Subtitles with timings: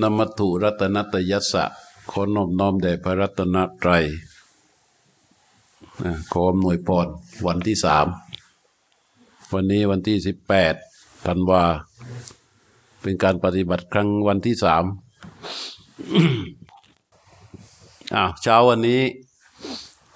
[0.00, 1.64] นมัตถุรัตนตยัสสะ
[2.10, 4.04] ขอนอบน้อมแด่พระรัตนตรัย
[6.32, 7.06] ขออำนวยพร
[7.46, 8.06] วันที่สาม
[9.52, 10.74] วันนี้วันที่สิบแปด
[11.26, 11.64] ธันวา
[13.02, 14.84] เป็นการปฏิบัติครั้งวันที่สาม
[18.14, 19.00] อ้าวเช้าวันนี้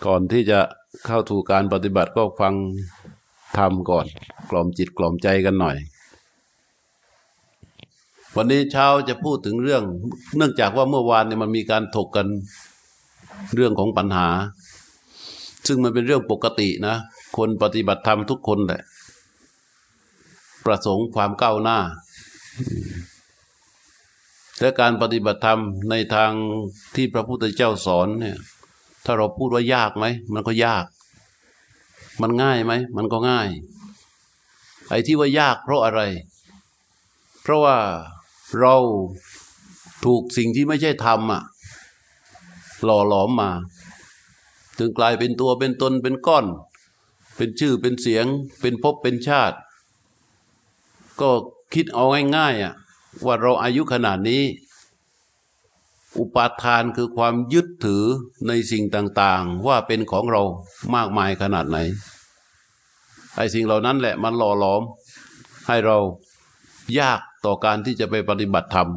[0.07, 0.61] ก่อนที่จะ
[1.07, 2.55] เข้าถูกการปฏิบัติก็ฟัง
[3.59, 4.07] ธรรมก่อน
[4.51, 5.77] กล่อมจิตกล่อมใจกันหน่อย
[8.37, 9.83] วันนี้เช้าจะพูดถึงเรื่อง
[10.37, 12.27] เนื่องจากว่าเมื่อวานเนี่ยมันมีการถกกัน
[13.55, 14.29] เรื่องของปัญหา
[15.67, 16.97] ซึ่งมันเป็นเรื่องปกตินะ
[17.37, 18.83] คนปฏิบัติธรรมทุกคนแหละ
[20.65, 21.79] ประสงค์ความก้าวหน้า
[24.61, 26.31] และการปฏิบัติธรรมในทาง
[26.95, 28.37] ที่พระพุทธเจ้าสอนเนี่ย
[29.05, 30.87] ถ้าเราพูดว่ายากไหม มันก็ยาก
[32.23, 33.49] มันง่ายไหม มันก็ง่าย
[34.89, 36.01] ไอ้ที่ว่ายากเพราะอะไร
[37.43, 37.77] เพราะว่า
[38.61, 38.77] เรา
[40.05, 41.43] ถูกสิ่งที่ไม่ใช่ธรรมอะ
[42.85, 43.51] หล่อหลอมมา
[44.79, 46.47] จึงกลายเป็นตัวเป็นตนเป็นก้อน
[47.37, 48.27] เป็นชื่อเป็นเสียง
[48.61, 49.57] เป็นภพเป็นชาติ
[51.21, 51.31] ก็
[51.75, 52.05] คิดเอา
[52.37, 52.75] ง่ายๆอะ
[53.25, 54.43] ว่าเราอายุขนาดนี้
[56.19, 58.05] อุปาทานคือความยึดถือ
[58.47, 60.43] ในสิ่งต่างๆ ว่าเป็นของเรา
[60.95, 61.79] มากมายขนาดไหน
[63.37, 64.83] ไอ้สิ่งเหล่านั้นแหละมันหล่อหลอม
[65.67, 65.99] ให้เรา
[67.01, 68.89] ยาก ต่อการที่จะไปปฏิบัติธรรม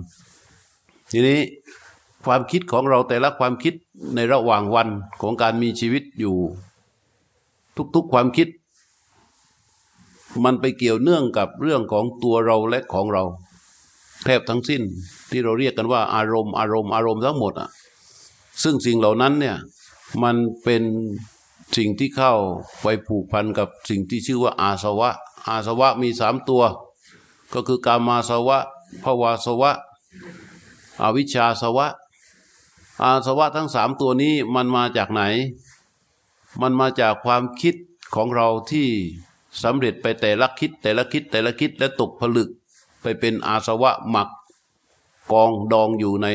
[1.11, 1.39] ทีนี้
[2.25, 3.73] ความคิดของเราแต่ละความคิด
[4.15, 4.87] ในระหว่างวัน
[5.21, 6.35] ของการมีชีวิตอยู่
[7.95, 8.47] ทุกๆความคิด
[10.43, 13.23] มันไปเกี่ยวเนื่องกับเรื่องของตัวเราและของเรา
[14.23, 14.81] แทบทั้งสิ้น
[15.31, 17.69] ที่เราเรียกกันว่า อารมณ์อารมณ์อารมณ์ทั้งหมดอะ
[18.63, 19.57] ซึ่งสิ่งเหล่านั้นเนี่ย
[20.23, 20.83] มันเป็น
[21.77, 22.33] สิ่งที่เข้า
[22.81, 25.09] ไปผูกพันกับสิ่งที่ชื่อว่าอาสวะ
[25.47, 26.63] อาสวะมีสามตัว
[27.53, 28.59] ก็คือกามาสวะ
[29.03, 29.71] ภวาสวะ
[31.01, 31.87] อวิชชาสวะ
[33.03, 35.21] อาสวะทั้งสามตัวนี้มันมาจากไหน
[36.61, 37.75] มันมาจากความคิด
[38.15, 38.87] ของเราที่
[39.63, 42.49] สำเร็จไปแต่ละคิด แต่ละคิดแต่ละคิดและตกผลึก
[43.01, 44.29] ไปเป็นอาสวะหมัก
[45.31, 46.27] กองดองอยู่ใน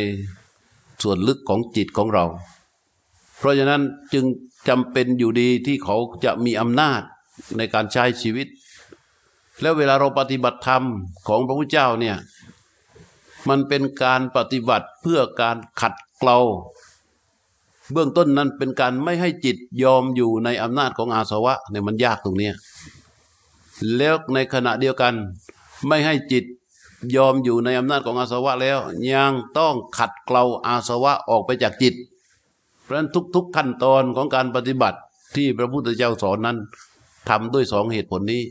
[1.02, 2.24] ส่วนลึกของจิตของเรา
[3.38, 4.24] เพราะฉะนั้นจึง
[4.68, 7.00] จำเป็นอยู่ดีที่เขาจะมีอำนาจ
[7.56, 8.46] ในการใช้ชีวิต
[9.60, 10.82] แล้วเวลาเราปฏิบัติธรรม
[11.28, 12.16] ของพระพุทธเจ้าเนี่ย
[13.48, 16.38] มันเป็นการปฏิบัติเพื่อการขัดเกลา
[17.92, 22.54] เบื้องต้นนั้นเป็นการไม่ให้จิตยอมอยู่ในอำนาจของอาสวะเนี่ยมันยากตรงเนี้ย
[23.96, 25.14] แล้วในขณะเดียวกัน
[25.88, 26.44] ไม่ให้จิต
[27.16, 28.78] ยอมอยู่ในอำนาจของอาสวะแล้ว
[29.12, 31.94] ยังต้องขัดเกลาอาสวะออกไปจากจิต
[32.82, 34.98] เพราะฉะนั้นทุก ๆ ขั้นตอนของการปฏิบัติ
[35.36, 36.56] ที่พระพุทธเจ้าสอนนั้น
[37.28, 38.42] ทำด้วยสองเหตุผลนี้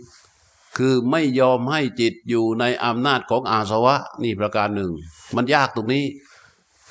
[0.77, 4.91] คือไม่ยอมให้จิตอยู่ในอำนาจของอาสวะนี่ประการหนึ่ง
[5.35, 6.05] มันยากตรงนี้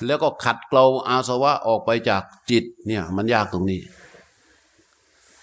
[0.05, 3.81] แล้วก็ขัดเกลาอาสวะออกไปจากจิตเนี่ยมันยากตรงนี้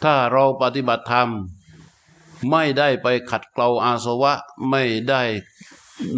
[0.03, 1.29] ถ้าเราปฏิบัติธรรม
[2.51, 4.33] ไม่ได้ไปขัดเกลาอาสวะ
[4.71, 5.23] ไม่ได้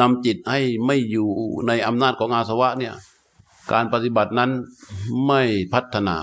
[0.00, 1.28] นำจิตให้ไม่อยู่
[1.66, 2.94] ในอำนาจของอาสวะเนี่ย
[3.72, 4.50] การปฏิบัตินั้น
[5.26, 6.16] ไม่พัฒนา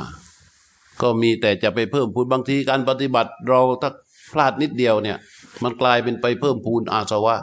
[1.01, 3.91] ก็มีแต่จะไปเพิ่มพูนบางทีการปฏิบัติเราถ้า
[4.33, 5.17] พลาดนิดเดียวเนี่ย
[5.63, 7.35] มันกลายเป็นไปเพิ่มพูนอาสวะ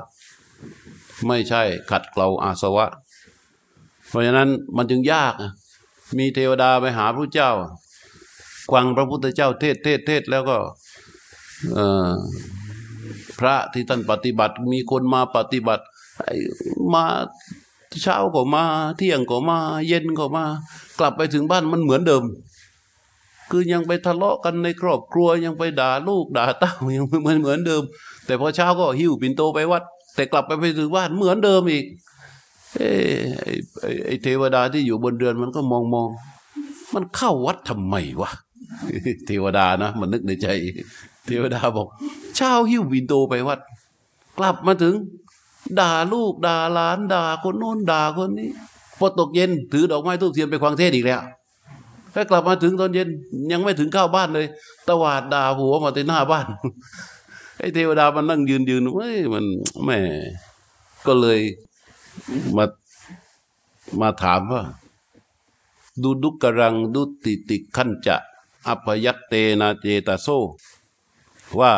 [1.27, 2.87] ไม่ใช่ขัดเกลาอาสวะ
[4.09, 5.35] เพราะฉะนั้นมันจึงยาก
[6.19, 7.51] มีเทวดาไปหาพระเจ้า
[8.71, 10.57] ควังพระพุทธเจ้าเทศเทศเทศแล้วก็
[13.39, 15.85] พระที่ท่านปฏิบัติ มีคนมาปฏิบัติ
[16.95, 17.05] มา
[18.03, 18.65] เช้าก็มา
[18.97, 20.45] เที่ยงก็มา เย็นก็มา
[20.99, 22.23] กลับไปถึงบ้านมันเหมือนเดิม
[23.51, 27.83] คือยังไปทะเลาะกันในครอบครัวยังไปด่าลูกด่าเต้ายังเหมือนเหมือนเดิม
[28.27, 29.83] แต่พอเช้าก็หิ้วปิ่นโตไปวัด
[30.15, 31.85] แต่กลับไปไปถึงบ้านเหมือนเดิมอีก
[32.77, 32.91] เอ้
[34.07, 36.09] ไอ้เทวดาที่อยู่บนเรือนมันก็มองมอง
[36.95, 38.31] มันเข้าวัดทำไมวะ
[39.27, 40.47] เทวดานะมันนึกในใจ
[41.27, 41.87] เทวดาบอก
[42.37, 43.59] เช้าหิ้วปิ่นโตไปวัด
[44.39, 44.95] กลับมาถึง
[45.81, 48.51] ด่าลูกด่าหลานด่าคนโน้นด่าคนนี้
[48.99, 51.21] พอตกเย็นถือดอกไม้ทูบเทียนไปควางเทศอีกแล้ว
[52.19, 53.09] ถ้ากลับมาถึงตอนเย็น
[53.53, 54.47] ยังไม่ถึงเข้าบ้านเลย
[54.89, 56.47] ตวาดด่าหัวมาที่หน้าบ้าน
[57.59, 59.45] ไอ้เทวดามันนั่งยืนยืนเฮ้ยมัน
[59.85, 59.99] แม่
[61.07, 61.41] ก็เลย
[62.57, 62.65] มา
[64.01, 64.63] มาถามว่า
[66.03, 68.17] ดูดุกรังดุติติขันจะ
[68.69, 70.29] อภยัตเตนาเจตาโซ
[71.61, 71.73] ว่า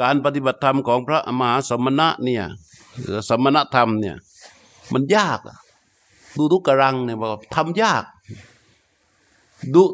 [0.00, 2.44] การปฏิบัติธรรมของพระมหาสมณะเนี่ย
[3.28, 4.16] สมณธรรมเนี่ย
[4.92, 5.40] มันยาก
[6.36, 8.04] ดูทุกกรังเนี่ยบอกทำยาก
[9.74, 9.84] ดุ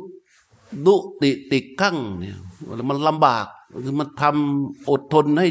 [0.87, 2.37] ดุติติกั้งเนี่ย
[2.89, 3.47] มันลำบาก
[3.85, 5.49] คือมันทำอดทนให้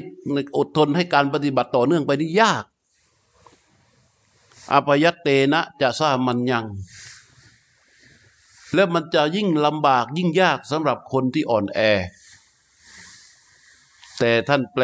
[0.58, 2.64] อดทนให้การปฏิบัติต่อเนื่องไปนี่ยาก
[4.72, 6.66] อปยัตเตนะจะสร้างมันยัง
[8.74, 11.80] แล้วมันจะยิ่งลำบากยิ่งยากสำหรับคนที่อ่อนแอ
[14.20, 14.84] แต่ท่านแปล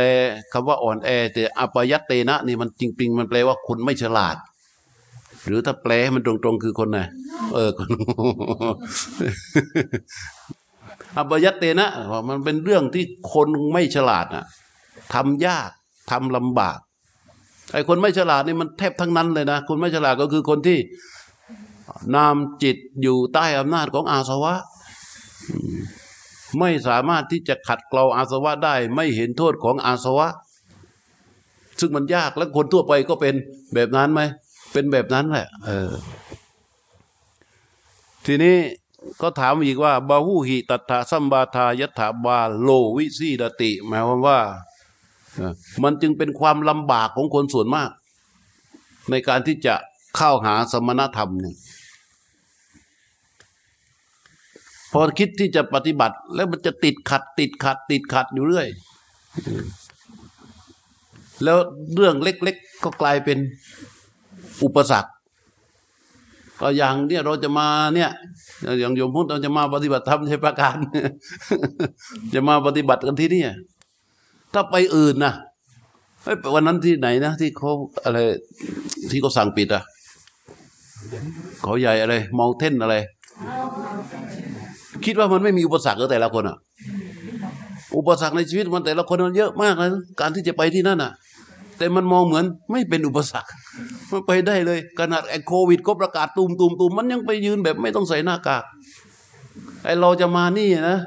[0.52, 4.38] คำว่าอ่อนแอ แต่อปยัตเตนะนี่มันจริงๆ มันแปลว่าคนไม่ฉลาด
[5.48, 7.00] หรือถ้าแปลมันตรงๆคือคนไหน
[7.54, 7.90] เออคน
[11.16, 13.04] อปยัตเตนะว่ามันเป็นเรื่องที่
[13.34, 14.46] คนไม่ฉลาดน่ะ
[15.14, 15.70] ทำยาก
[16.12, 16.80] ทำลำบาก
[17.74, 20.78] ไอ้คนไม่ฉลาดนี่มันแทบทั้งนั้นเลยนะคนไม่ฉลาดก็คือคนที่
[22.16, 24.54] นามจิตอยู่ใต้อำนาจของอาสวะ
[26.60, 30.28] ไม่สามารถที่จะขัดเกลาอาสวะได้ ไม่เห็นโทษของอาสวะ
[31.80, 33.36] ซึ่งมันยากแล้วคนทั่วไปก็เป็น
[33.74, 34.22] แบบนั้นไหม
[34.72, 35.92] เป็นแบบนั้นแหละ เออ
[38.26, 38.56] ทีนี้
[39.22, 44.40] ก็ถามอีกว่าบาหูหิตัตถะสัมบาทายถาบาโลวิสีดติหมายความว่า
[45.84, 47.90] มันจึงเป็นความลำบากของคนส่วนมาก
[49.10, 49.76] ในการที่จะ
[50.16, 51.58] เข้าหาสมณธรรมเนี่ย
[54.92, 58.68] พอคิดที่จะปฏิบัติ แล้วมันจะติดขัด ติดขัด ติดขัดอยู่เรื่อย
[61.44, 61.58] แล้ว
[61.96, 63.38] เรื่องเล็ก ๆ ก็กลายเป็น
[64.64, 65.12] อุปสรรค
[66.60, 68.10] ก็อย่างเนี่ยเราจะมาเนี่ย
[68.80, 70.78] อย่างโยมพูดเราจะมาปฏิบัติธรรมใช่ประการ
[72.34, 73.44] จะมาปฏิบัติกันที่นี่
[74.54, 75.34] ถ้าไปอื่นนะ
[76.24, 77.72] เฮ้วันนั้นที่ไหนนะที่เขา
[78.04, 78.18] อะไร
[79.12, 79.84] ที่เขาสั่งปิดอะ
[81.62, 82.96] เขาใหญ่อะไรเมาเทนอะไร
[85.06, 86.58] คิดว่ามันไม่มีอุปสรรคกับแต่ละคนอะ
[87.98, 91.12] อุปสรรคในชีวิตมันแต่ละคนมันเยอะมากเลยการที่จะไปที่นั่นอะ
[91.82, 93.52] แต่มันมองเหมือนไม่เป็นอุปสรรค
[94.12, 98.64] มันไปได้เลยขนาดไอ้โควิด ก็ประกาศตูมตูมตูมมันยังไปยืนแบบไม่ต้องใส่หน้ากาก
[99.84, 100.98] ไอ้เราจะมานี่นะ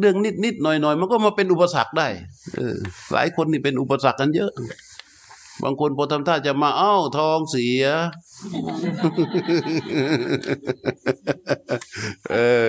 [0.00, 2.08] เรื่องนิดนิดหน่อยหน่อยมันก็มาเป็นอุปสรรคได้
[2.56, 2.76] เออ
[3.12, 4.52] หลายคนนี่เป็นอุปสรรคกันเยอะ
[5.62, 7.84] บางคนพอทำท่าจะมาเอ้าทองเสีย
[12.32, 12.36] เอ
[12.66, 12.68] อ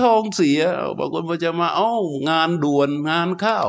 [0.00, 0.60] ทองเสีย
[0.98, 1.92] บางคนพอจะมาเอ้า
[2.30, 3.68] งานด่วนงานข้าว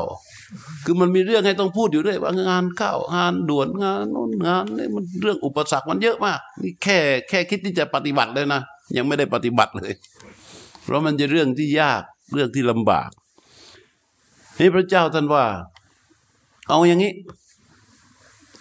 [0.84, 6.98] คือมันมีเรื่องให้ต้องพูดอยู่ด้วยว่างานข้าวงานด่วนงานโน้นงานนี่มันเรื่องอุปสรรคมันเยอะมากนี่แค่
[7.28, 8.60] แค่คิดที่จะปฏิบัติเลยนะ
[8.96, 9.92] ยังไม่ได้ปฏิบัติเลย
[10.82, 12.02] เพราะมันจะเรื่องที่ยาก
[12.34, 13.10] เรื่องที่ลำบาก
[14.58, 15.44] นี่พระเจ้าท่านว่า
[16.68, 17.12] เอาอย่างนี้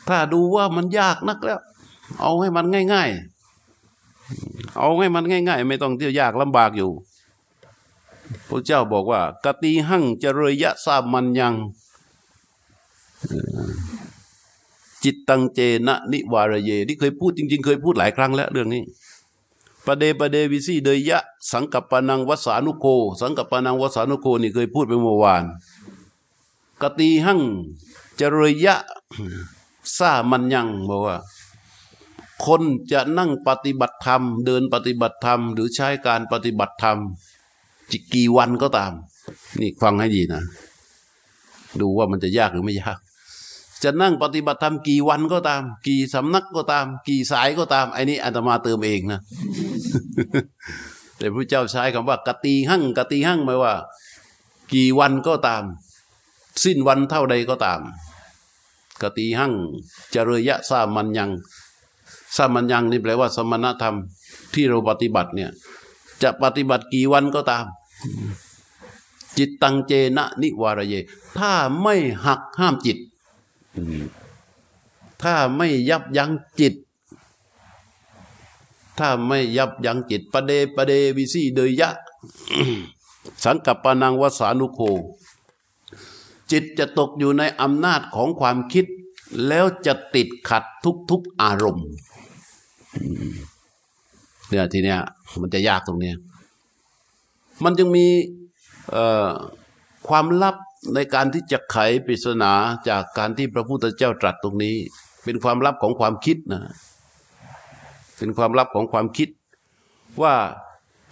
[0.09, 1.59] ถ้าดูว่ามันยากนักแล้ว
[2.21, 3.09] เอาให้มันง่าย
[3.93, 6.91] ๆ เอาให้มันง่าย ๆ ไม่ต้องเที่ยวยากลำบากอยู่
[8.49, 11.55] พระเจ้าบอกว่ากติหั่งเจริยะสามันยัง
[15.03, 18.83] จิตตังเจนะนิวารเย ที่เคยพูดจริง ๆ เคยพูดหลายครั้งแล้วเรื่องนี้
[19.85, 21.19] ปเดปเดวิสีเดยยะ
[21.51, 22.85] สังกัปปนังวสานุโก
[23.21, 25.43] สังกัปปนังวสานุโกนี่เคยพูดไปเมื่อวาน
[26.81, 27.41] กติหั่ง
[28.17, 28.75] เจริยะ
[29.97, 31.17] ซามันยังบอกว่า
[32.45, 32.61] คน
[32.91, 36.97] จะนั่งปฏิบัติธรรม เดินปฏิบัติธรรม หรือใช้การปฏิบัติธรรม
[38.13, 38.91] กี่วันก็ตาม
[39.61, 40.41] นี่ฟังให้ดีนะ
[41.81, 42.97] ดูว่ามันจะยากหรือไม่ยาก
[43.83, 49.19] จะนั่งปฏิบัติธรรมกี่วันก็ตาม กี่สำนักก็ตาม กี่สายก็ตามไอ้นี่อาตมาเติมเองนะ
[51.17, 53.73] แต่พระเจ้าใช้คำว่ากตีหั่งกตีหั่งหมายว่า
[54.73, 55.63] กี่วันก็ตาม
[56.63, 57.81] สิ้นวันเท่าใดก็ตาม
[59.01, 59.53] กตีหั่ง
[60.13, 61.31] จริยะสามัญยัง
[62.37, 63.95] สามัญยังนี่แปลว่า สมณธรรม
[64.53, 65.51] ที่เราปฏิบัติเนี่ย
[66.21, 67.65] จะปฏิบัติกี่วันก็ตาม
[69.37, 70.93] จิตตังเจนะนิวารเย
[71.37, 71.95] ถ้าไม่
[72.25, 72.97] หักห้ามจิต
[75.21, 76.73] ถ้าไม่ยับยั้งจิต
[78.97, 81.89] ถ้าไม่ยับยั้งจิตปะเดปะเดวิสีเดยยะ
[83.43, 84.79] สังกับปปนังวสานุโค
[86.51, 88.85] จิตจะตกอยู่ในอำนาจของความคิด
[89.47, 90.63] แล้วจะติดขัด
[91.09, 91.87] ทุกๆอารมณ์
[94.49, 94.99] เนี่ยทีเนี้ย
[95.41, 96.15] มันจะยากตรงเนี้ย
[97.63, 98.07] มันจึงมี
[100.07, 100.55] ความลับ
[100.95, 102.51] ในการที่จะไขปริศนา
[102.89, 104.75] จากการที่พระพุทธเจ้าตรัสตรงนี้
[105.23, 106.61] เป็นความลับของความคิดนะ
[108.17, 109.29] เป็นความลับของความคิด
[110.21, 110.35] ว่า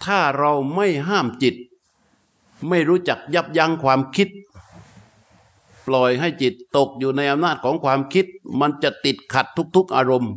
[0.04, 1.54] ถ้าเราไม่ห้ามจิต
[2.68, 4.28] ไม่รู้จักยับยั้งความคิด
[5.86, 8.26] ปล่อยให้จิตตกอยู่ในอำนาจของความคิด
[8.60, 10.32] มันจะติดขัดทุก ๆอารมณ์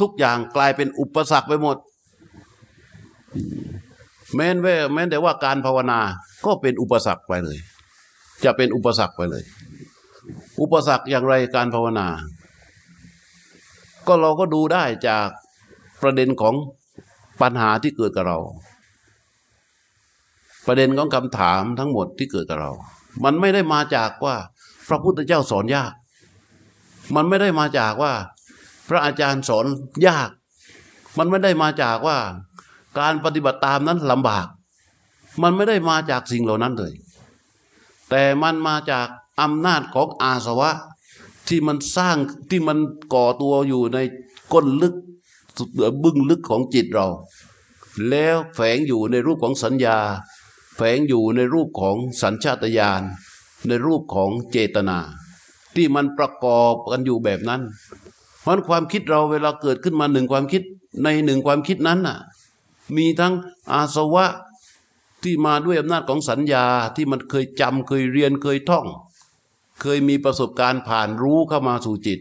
[0.00, 1.76] ทุกอย่างกลายเป็นอุปสรรคไปหมด
[4.34, 6.00] แม้นว่แม้แต่ว่าการภาวนา
[6.46, 7.58] ก็เป็นอุปสรรคไปเลย
[8.44, 9.44] จะเป็นอุปสรรคไปเลย
[10.60, 12.08] อุปสรรคอย่างไรการภาวนา
[14.06, 15.26] ก็เราก็ดูได้จาก
[16.02, 16.54] ประเด็นของ
[17.40, 18.38] ปัญหาที่เกิดกับเรา
[20.66, 22.70] ประเด็นของคำถามทั้งหมดที่เกิดกับเรา
[23.24, 24.36] มันไม่ได้มาจากว่า
[24.88, 25.92] พระพุทธเจ้าสอนยาก
[27.16, 28.12] มันไม่ได้มาจากว่า
[28.88, 29.66] พระอาจารย์สอน
[30.06, 30.30] ยาก
[31.18, 32.18] มันไม่ได้มาจากว่า
[32.98, 34.46] การปฏิบัติตามนั้นลำบาก
[35.42, 36.92] มันไม่ได้มาจากสิ่งเหล่านั้นเลย
[38.10, 39.06] แต่มันมาจาก
[39.40, 40.70] อำนาจของอาสวะ
[41.48, 42.16] ที่มันสร้าง
[42.50, 42.78] ที่มัน
[43.12, 43.98] ก่อตัวอยู่ใน
[44.52, 44.94] ก้นลึก
[46.02, 47.06] บึ้งลึกของจิตเรา
[48.08, 49.98] แล้วแฝงอยู่ในรูปของสัญญา
[50.76, 53.02] แฝงอยู่ในรูปของสัญชาตญาณ
[53.68, 54.98] ในรูปของเจตนา
[55.74, 57.62] ที่มันประกอบกันอยู่แบบนั้น
[58.40, 60.62] เพราะความคิดเราเวลาเกิดขึ้นมาหนึ่งความคิด
[61.02, 62.18] ในหนึ่งความคิดนั้นน่ะ
[62.96, 63.34] มีทั้ง
[63.72, 64.26] อาสวะ
[65.22, 66.64] ที่มาด้วยอำนาจของสัญญา
[66.96, 68.86] ที่มันเคยจำเคยเรียนเคยท่อง
[69.80, 72.18] เคยมีประสบการณ์ผ่านรู้เข้ามาสู่จิต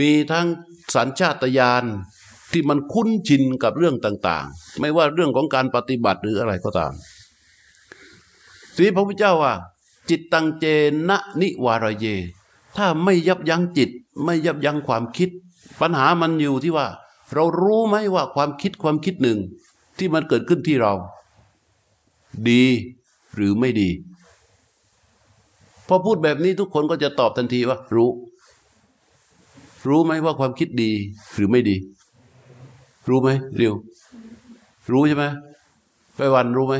[0.00, 0.46] มีทั้ง
[0.94, 1.84] สัญชาตญาณ
[2.52, 6.92] ที่มันคุ้นชินกับเรื่องต่าง ๆ ไม่ว่าเรื่องของการปฏิบัติหรืออะไรก็ตาม
[8.76, 9.54] ทีพระพุทธเจ้าว่า
[10.08, 10.64] จิตตังเจ
[11.08, 12.06] นะนิวารเย
[12.76, 13.90] ถ้าไม่ยับยั้งจิต
[14.24, 15.30] ไม่ยับยั้งความคิด
[15.80, 16.86] ปัญหามันอยู่ที่ว่า
[17.34, 19.38] เรารู้ไหมว่าความคิดความคิดหนึ่ง
[19.98, 20.92] ที่มันเกิดขึ้นที่เรา
[22.50, 22.64] ดี
[23.34, 23.90] หรือไม่ดี
[25.88, 28.10] พอพูดแบบนี้ทุกคนก็จะตอบทันทีว่า รู้
[29.88, 30.90] รู้ไหมว่าความคิดดี
[31.32, 31.76] หรือไม่ดี
[33.08, 33.74] รู้ไหมเรียว
[34.90, 35.24] รู้ใช่ไหม
[36.16, 36.74] ไปวันรู้ไหม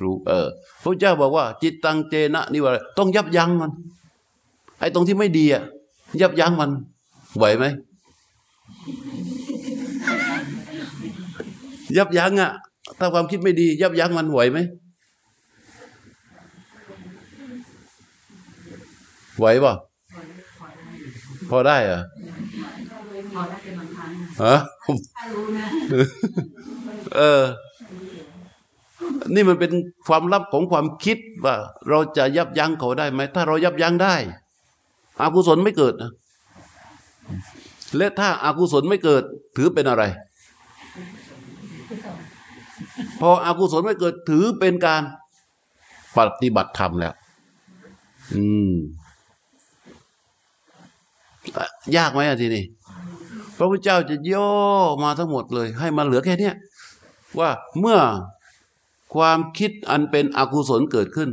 [0.00, 0.46] รู้เออ
[0.82, 3.70] พระเจ้าบอกว่า จิตตังเจนะนี่ว่า ต้องยับยั้งมัน
[4.80, 5.62] ไอ้ตรงที่ไม่ดีอะ
[6.20, 6.70] ยับยั้งมัน
[7.36, 7.64] ไหวไหม
[11.96, 12.52] ยับยั้งอะ
[12.98, 14.58] ถ้าความคิดไม่ดี ยับยั้งมันไหวไหม
[19.38, 19.74] ไหวป่ะ
[21.50, 22.00] พอได้เหรอ
[23.34, 24.10] พอได้เป็นบางครั้ง
[24.44, 24.56] ฮะ
[27.16, 27.42] เออ
[29.34, 29.72] นี่มันเป็น
[30.08, 31.56] ความลับของความคิดว่า
[31.88, 34.14] เราจะยับยั้งเขาได้ไหม ถ้าเรายับยั้งได้
[35.20, 36.10] อากุศลไม่เกิดนะ
[37.96, 39.22] และถ้าอากุศลไม่เกิด
[39.56, 40.02] ถือเป็นอะไร
[43.20, 45.02] พออากุศลไม่เกิดถือเป็นการ
[46.16, 47.14] ปฏิบัติธรรมแล้ว
[48.34, 48.74] อืม
[51.96, 52.64] ยากไหมอะทีนี้
[53.56, 54.50] พระพุทธเจ้าจะย่อ
[55.02, 56.54] มาทั้งหมดเลย ให้มันเหลือแค่เนี้ย
[57.38, 57.98] ว่าเมื่อ
[59.14, 61.30] ความคิดอันเป็นอกุศลเกิดขึ้น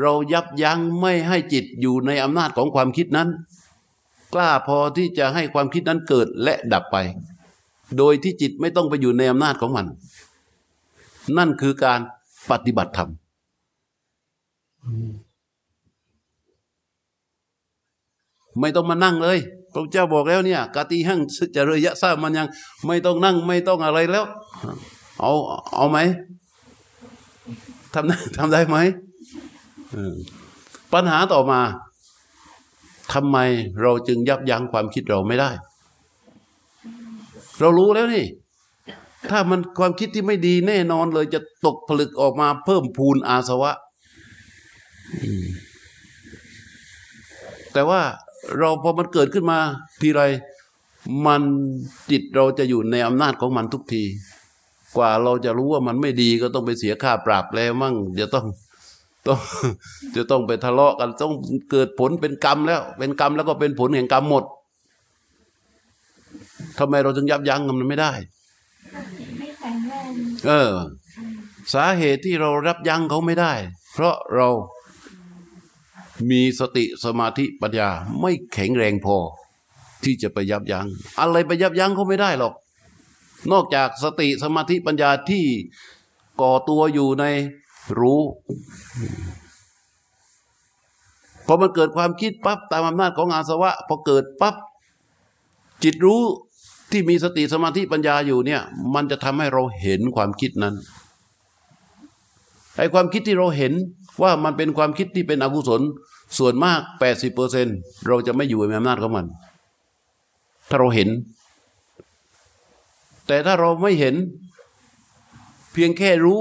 [0.00, 3.28] เรายับยั้งไม่ให้จิตอยู่ในอำนาจของความคิดนั้น
[4.34, 6.96] กล้าพอที่จะให้ความคิดนั้นเกิดและดับไป
[7.98, 9.86] โดยที่จิตไม่ต้องไปอยู่ในอำนาจของมัน
[11.38, 12.00] นั่นคือการ
[12.50, 13.10] ปฏิบัติธรรม
[18.60, 19.38] ไม่ต้องมานั่งเลย
[19.72, 22.48] พระเจ้าบอกแล้วเนี่ยกาติหั่งสุจริยะทราบมันยัง
[22.86, 24.24] ไม่ต้องนั่งไม่ต้องอะไรแล้ว
[25.20, 25.32] เอา
[25.74, 25.98] เอาไหม
[27.94, 28.76] ทำได้ทำได้ไหม
[30.92, 31.60] ปัญหาต่อมา
[33.12, 33.38] ทำไม
[33.82, 35.50] เราจึงยับยั้งความคิดเราไม่ได้
[37.60, 38.24] เรารู้แล้วนี่
[39.30, 43.72] ถ้ามันความคิดที่ไม่ดีแน่นอนเลยจะตกผลึกออกมาเพิ่มพูนอาสวะ
[47.72, 48.00] แต่ว่า
[48.58, 49.58] เราพอมันเกิดขึ้นมา
[50.00, 50.22] ทีไร
[51.26, 51.42] มัน
[52.10, 54.02] จิตเราจะอยู่ในอำนาจของมันทุกที
[54.96, 58.46] กว่าเราจะรู้ว่ามันไม่ดีก็ต้องไปเสียค่าปรับแล้วมั่งจะต้อง
[59.26, 59.38] ต้อง
[60.16, 61.32] จะต้องไปทะเลาะกัน ต้อง
[61.70, 64.44] เกิดผลเป็นกรรมแล้ว เป็นกรรมแล้วก็เป็นผลแห่งกรรมหมด
[66.78, 68.12] ทำไมเราถึงยับยั้งมันไม่ได้
[70.46, 70.74] เออ
[71.72, 73.52] สาเหตุที่เรารับยั้งเขาไม่ได้
[73.92, 74.48] เพราะเรา
[76.30, 77.88] มีสติสมาธิปัญญา
[78.20, 79.16] ไม่แข็งแรงพอ
[80.04, 80.86] ที่จะไปยับยัง้ง
[81.20, 82.54] อะไรไปยับยั้งเขาไม่ได้หรอก
[83.52, 85.44] นอกจากสติสมาธิปัญญาที่
[86.40, 87.24] ก่อตัวอยู่ใน
[87.98, 88.20] รู้
[91.46, 94.54] พอมันเกิดความคิดปั๊บตามอำนาจของอาสวะพอเกิดปั๊บ
[95.82, 96.22] จิตรู้
[96.90, 98.60] ที่มีสติสมาธิปัญญาอยู่เนี่ย
[98.94, 100.74] มันจะทำให้เราเห็นความคิดนั้น
[102.78, 103.72] ไอ้ความคิดที่เราเห็น
[104.22, 105.80] ว่ามันเป็นความคิดที่เป็นอกุศล
[106.38, 107.66] ส่วนมากแปดสิเปอร์เซน
[108.08, 109.26] เราจะไม่อยู่ในอำนาจของมัน
[110.68, 111.08] ถ้าเราเห็น
[113.26, 114.14] แต่ถ้าเราไม่เห็น
[115.72, 116.40] เพียงแค่รู้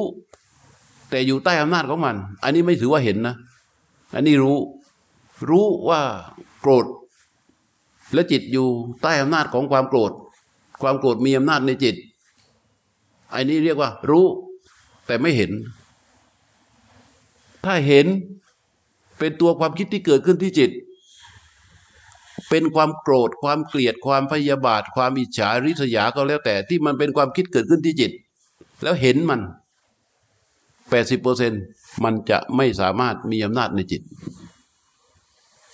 [1.09, 3.35] แต่อยู่ใต้อำนาจของมัน อันนี้ไม่ถือว่าเห็นนะ
[4.15, 4.57] อันนี้รู้
[5.49, 6.01] รู้ว่า
[6.61, 6.85] โกรธ
[8.13, 8.67] และจิตอยู่
[9.01, 10.11] ใต้อำนาจของความโกรธ
[10.83, 11.95] ความโกรธมีอำนาจในจิต
[13.33, 14.25] อันนี้เรียกว่า รู้
[15.05, 15.51] แต่ไม่เห็น
[17.65, 18.05] ถ้าเห็น
[19.19, 20.71] เป็นตัวความคิดที่เกิดขึ้นที่จิต
[22.49, 28.11] เป็นความโกรธ ความเกลียด ความพยาบาท ความอิจฉาริษยาก็แล้วแต่ ที่มันเป็นความคิดเกิดขึ้นที่จิต
[28.83, 29.41] แล้วเห็นมัน
[30.89, 31.53] แปดสิบเปอร์เซ็น
[32.03, 34.01] มันจะไม่สามารถมีอำนาจในจิต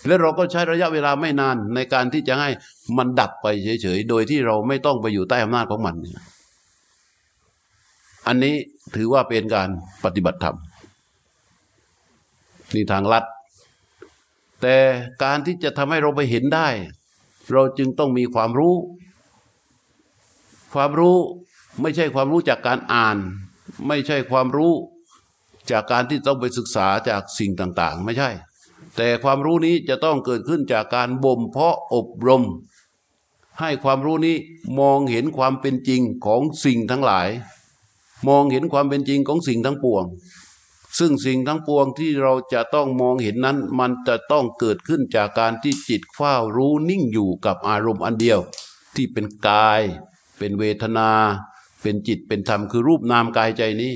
[0.05, 2.49] และเราก็ใช้ระยะเวลาไม่นานในการที่จะให้
[2.97, 3.47] มันดับไป
[3.81, 5.95] เฉยๆ โดยที่เราไม่ต้องไปอยู่ใต้อำนาจของมัน
[8.27, 8.55] อันนี้
[8.95, 9.69] ถือว่าเป็นการ
[10.03, 10.57] ปฏิบัติธรรม
[12.75, 13.23] นี่ทางลัด
[14.61, 14.75] แต่
[15.23, 16.67] การที่จะทำให้เราไปเห็นได้
[17.51, 18.75] เราจึงต้องมีความรู้
[20.73, 21.17] ความรู้
[21.81, 23.17] ไม่ใช่ความรู้จากการอ่าน
[23.87, 24.73] ไม่ใช่ความรู้
[25.71, 28.29] จากการที่ต้องไปศึกษาจากสิ่งต่าง ๆ ไม่ใช่
[28.95, 32.43] แต่ความรู้นี้จะต้องเกิดขึ้นจากการบ่มเพาะอบรม
[33.59, 34.35] ให้ความรู้นี้
[34.79, 37.29] มองเห็นความเป็นจริงของสิ่งทั้งหลาย
[38.27, 40.05] มองเห็นความเป็นจริงของสิ่งทั้งปวง
[40.99, 48.39] ซึ่งสิ่งทั้งปวงที่เราจะต้องมองเห็นนั้น มันจะต้องเกิดขึ้นจากการที่จิตเฝ้ารู้นิ่งอยู่กับอารมณ์อันเดียว
[48.95, 49.81] ที่เป็นกาย
[50.37, 51.09] เป็นเวทนา
[51.81, 53.93] เป็นจิตเป็นธรรมคือรูปนามกายใจนี้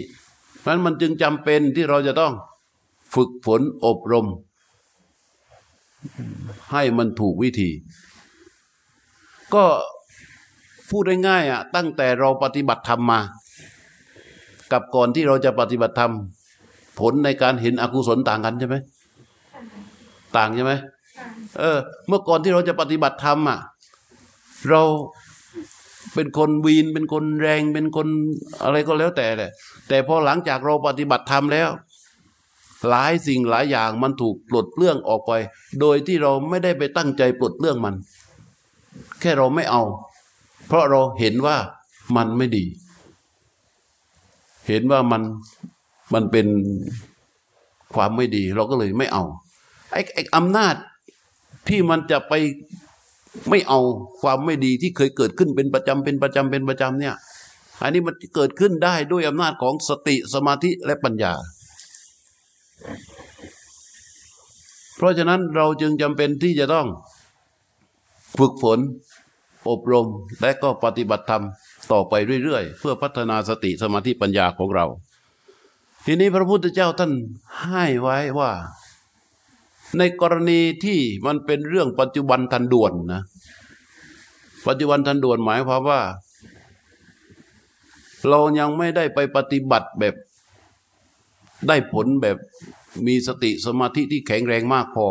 [0.59, 2.33] เพราะนั้นมันจึงจำเป็นที่เราจะต้อง
[3.13, 4.27] ฝึกฝนอบรม
[6.71, 7.69] ให้มันถูกวิธี
[9.53, 9.65] ก็
[10.89, 13.19] พูดได้ง่ายอะ ตั้งแต่เราปฏิบัติธรรมมา
[14.71, 16.11] กับก่อนที่เราจะปฏิบัติธรรม
[16.99, 18.75] ผลในการเห็นอกุศลต่างกันใช่ไหม
[20.37, 20.73] ต่างใช่ไหม
[21.59, 23.59] เออ เมื่อก่อนที่เราจะปฏิบัติธรรมอะ
[24.69, 24.81] เรา
[26.13, 28.07] เป็นคนวีนเป็นคนแรงเป็นคน
[28.63, 29.51] อะไรก็แล้วแต่แหละ
[29.89, 31.69] แต่พอหลังจากเราปฏิบัติธรรมแล้ว
[32.89, 35.31] หลายสิ่งหลายอย่างมันถูกปลดเปลื้องออกไป
[35.79, 37.95] โดยที่เราไม่ได้ไปตั้งใจปลดเปลื้องมัน
[39.19, 39.83] แค่เราไม่เอา
[40.67, 41.57] เพราะเราเห็นว่า
[42.15, 42.65] มันไม่ดี
[44.67, 45.21] เห็นว่ามัน
[46.13, 46.47] มันเป็น
[47.93, 49.23] ความไม่ดี เราก็เลยไม่เอา
[49.91, 50.75] ไอ้ไอ้อำนาจ
[51.67, 52.33] ที่มันจะไป
[53.49, 53.79] ไม่เอา
[54.21, 57.15] ความไม่ดีที่เคยเกิดขึ้นเป็นประจำเป็นประจำเป็นประจำเนี่ย
[57.81, 61.33] อันนี้มันเกิดขึ้นได้ด้วยอำนาจของสติสมาธิและปัญญา
[64.95, 66.87] เพราะฉะนั้นเราจึงจำเป็นที่จะต้อง
[68.37, 68.79] ฝึกฝน
[69.69, 70.07] อบรม
[70.41, 71.43] และก็ปฏิบัติธรรม
[71.91, 72.13] ต่อไป
[72.43, 74.85] เรื่อยๆ เพื่อพัฒนาสติสมาธิปัญญาของเรา
[76.05, 77.11] ทีนี้พระพุทธเจ้าท่าน
[77.61, 78.51] ให้ไว้ว่า
[79.97, 83.21] ในกรณีที่มันเป็นเรื่องปัจจุบันทันด่วนนะ
[84.67, 86.01] ปัจจุบันทันด่วนหมายความว่า
[88.29, 90.15] เรายังไม่ได้ไปปฏิบัติแบบ
[91.67, 92.37] ได้ผลแบบ
[93.07, 95.07] มีสติสมาธิที่แข็งแรงมากพอ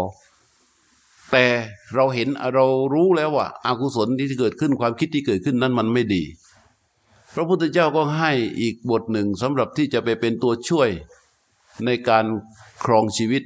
[1.33, 1.47] แต่
[1.95, 6.23] เราเห็นเรารู้แล้วว่าอากุศลที่เกิดขึ้นความคิดที่เกิดขึ้นนั้นมันไม่ดี
[7.35, 10.89] พระพุทธเจ้าก็ให้อีกบทหนึ่งสำหรับที่จะไปเป็นตัวช่วย
[11.87, 12.25] ในการ
[12.85, 13.43] ครองชีวิต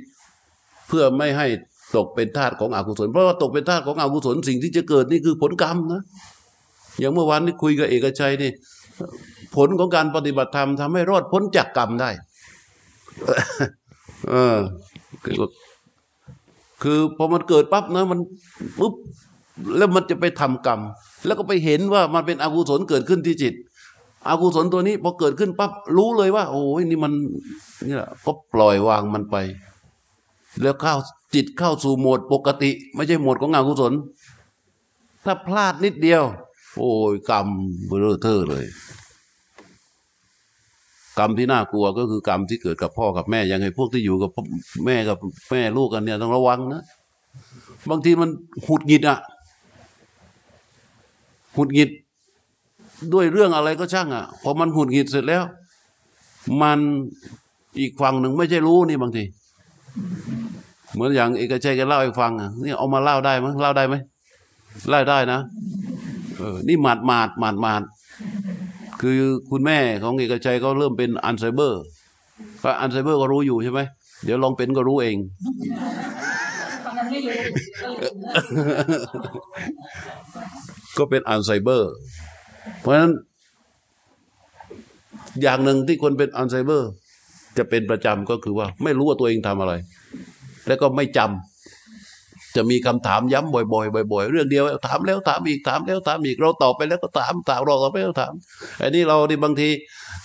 [0.89, 1.47] เพื่อไม่ให้
[1.97, 6.03] ตกเป็นทาสของอกุศล เพราะว่าตกเป็นทาสของอกุศลสิ่งที่จะเกิดนี่คือผลกรรมนะ
[6.99, 8.53] อย่างเมื่อวานที่คุยกับเอกชัยนี่
[9.57, 12.11] ผลของการปฏิบัติธรรมทำให้รอดพ้นจากกรรมได้
[14.31, 14.59] เออ
[16.83, 18.19] คือพอมันเกิดปั๊บนะมัน
[18.79, 18.95] ปุ๊บ
[19.77, 20.81] แล้วมันจะไปทำกรรม
[21.27, 23.55] แล้วก็ไปเห็นว่ามันเป็นอกุศลเกิดขึ้นที่จิต
[24.29, 27.13] อกุศลตัวนี้พอเกิดขึ้นปั๊บรู้เลยว่า โอ้ยนี่มัน
[27.87, 29.37] นี่แหละก็ปล่อยวางมันไป
[30.63, 30.95] แล้วเข้า
[31.35, 33.93] จิตเข้าสู่โหมดปกติ ไม่ใช่โหมดของอกุศล
[35.25, 36.23] ถ้าพลาดนิดเดียว
[36.79, 37.47] โอ้ยกรรม
[37.87, 38.65] เบลอเทอเลย
[41.19, 44.31] กรรมที่น่ากลัวก็คือกรรมที่เกิดกับพ่อกับแม่ยังไงพวกที่อยู่กับ
[44.87, 45.17] แม่กับ
[45.51, 46.83] แม่ลูกกันเนี่ยต้องระวังนะ
[47.91, 48.31] บางทีมัน
[48.67, 49.19] หุดหงิดอะ
[51.57, 51.91] หุดหงิด
[53.13, 55.45] ด้วยเรื่องอะไรก็ช่างอะพอมันหุดหงิดเสร็จแล้ว
[56.63, 56.79] มัน
[57.81, 59.25] อีกฝั่งหนึ่งไม่ใช่รู้นี่บางที
[60.93, 63.95] เหมือนอย่างเอกชัยแกเล่าให้ฟังอะนี่เอามาเล่าได้มั้ยเล่าได้ไหม
[64.91, 65.41] เล่าได้นะ
[66.37, 67.83] เออนี่หมาดหมาดหมาดหมาด
[69.01, 71.83] คือคุณแม่ของเอกชัยก็เริ่มเป็นอัลไซเมอร์
[72.63, 73.81] ก็อัลไซเมอร์ก็รู้อยู่ใช่ไหม
[74.25, 75.17] เดี๋ยวลองเป็นก็รู้เอง
[76.85, 77.35] ตอนนั้นไม่รู้
[80.99, 81.93] ก็เป็นอัลไซเมอร์
[82.81, 83.13] เพราะฉะนั้น
[85.43, 86.91] อย่างหนึ่งที่คนเป็นอัลไซเมอร์
[87.59, 89.73] จะเป็นประจำก็คือว่า ไม่รู้ว่าตัวเองทำอะไร
[90.67, 91.56] แล้วก็ไม่จำ
[92.57, 98.33] จะมีคำถามย้ำบ่อยๆบ่อย ๆ เรื่องเดียวถามแล้วถามอีกถามแล้วถามอีกเราตอบไปแล้วก็ถามถามเราตอบไปแล้วถาม
[98.81, 99.71] อันนี้เราที่บางที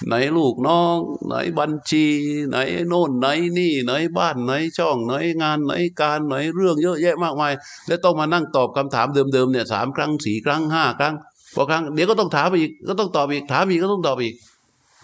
[0.08, 2.06] ไหนลูกน้อง ไหนบัญชี
[2.50, 7.54] ไหนโน่นไหนนี่ ไหนบ้านไหนช่อง ไหนงานไหนการไหนเรื่องเยอะแยะมากมาย
[7.88, 11.16] แล้วต้องมานั่งตอบคำถามเดิมๆเนี่ยสามครั้งสี่ครั้งห้าครั้ง
[11.56, 14.34] พอครั้งเดี๋ยวก็ต้องถามอีกก็ต้องตอบอีกถามอีกก็ต้องตอบอีก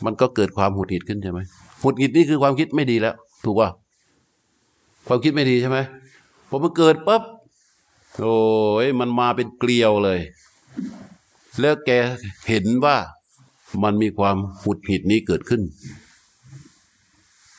[0.05, 1.39] มันก็เกิดความหงุดหงิดขึ้นใช่ไหม
[1.81, 3.69] หงุดหงิดนี่คือความคิดไม่ดีแล้ว ถูกป่ะ
[5.07, 5.77] ความคิดไม่ดีใช่ไหม
[6.49, 7.21] พอมันเกิดปั๊บ
[8.19, 8.37] โอ้
[8.83, 10.19] ยมันมาเป็นเกลียวเลย
[11.59, 11.89] แล้วแก
[12.47, 12.97] เห็นว่า
[13.83, 15.61] มันมีความหุดหิดนี้เกิดขึ้น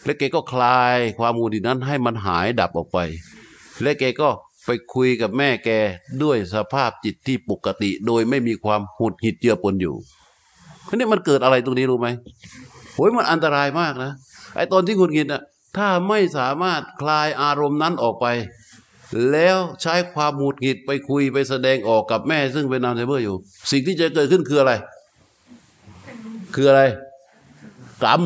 [0.04, 2.98] และแกก็คลายความหุดหิดนั้นให้มันหายดับออกไป
[3.82, 4.28] และแกก็
[4.66, 5.70] ไปคุยกับแม่แก
[6.22, 9.94] ด้วยสภาพจิตที่ปกติ โดยไม่มีความหุดหิดเจือปนอยู่
[10.84, 12.08] เพราะนี่มันเกิดอะไรตรงนี้รู้ไหม
[12.94, 14.12] โอ้ยมันอันตรายมากนะ
[14.54, 15.42] ไอ้ตอนที่หุดหิดอะ
[15.76, 18.26] ถ้าไม่สามารถคลายอารมณ์นั้นออกไป
[19.30, 23.36] แล้วใช้ความหงุดหงิดไปคุยไปแสดงออกกับแม่ ซึ่งเป็นนามเทเบอร์อยู่
[23.70, 24.72] สิ่งที่จะเกิดขึ้นคืออะไร
[26.54, 26.82] คืออะไร
[28.04, 28.22] กรรม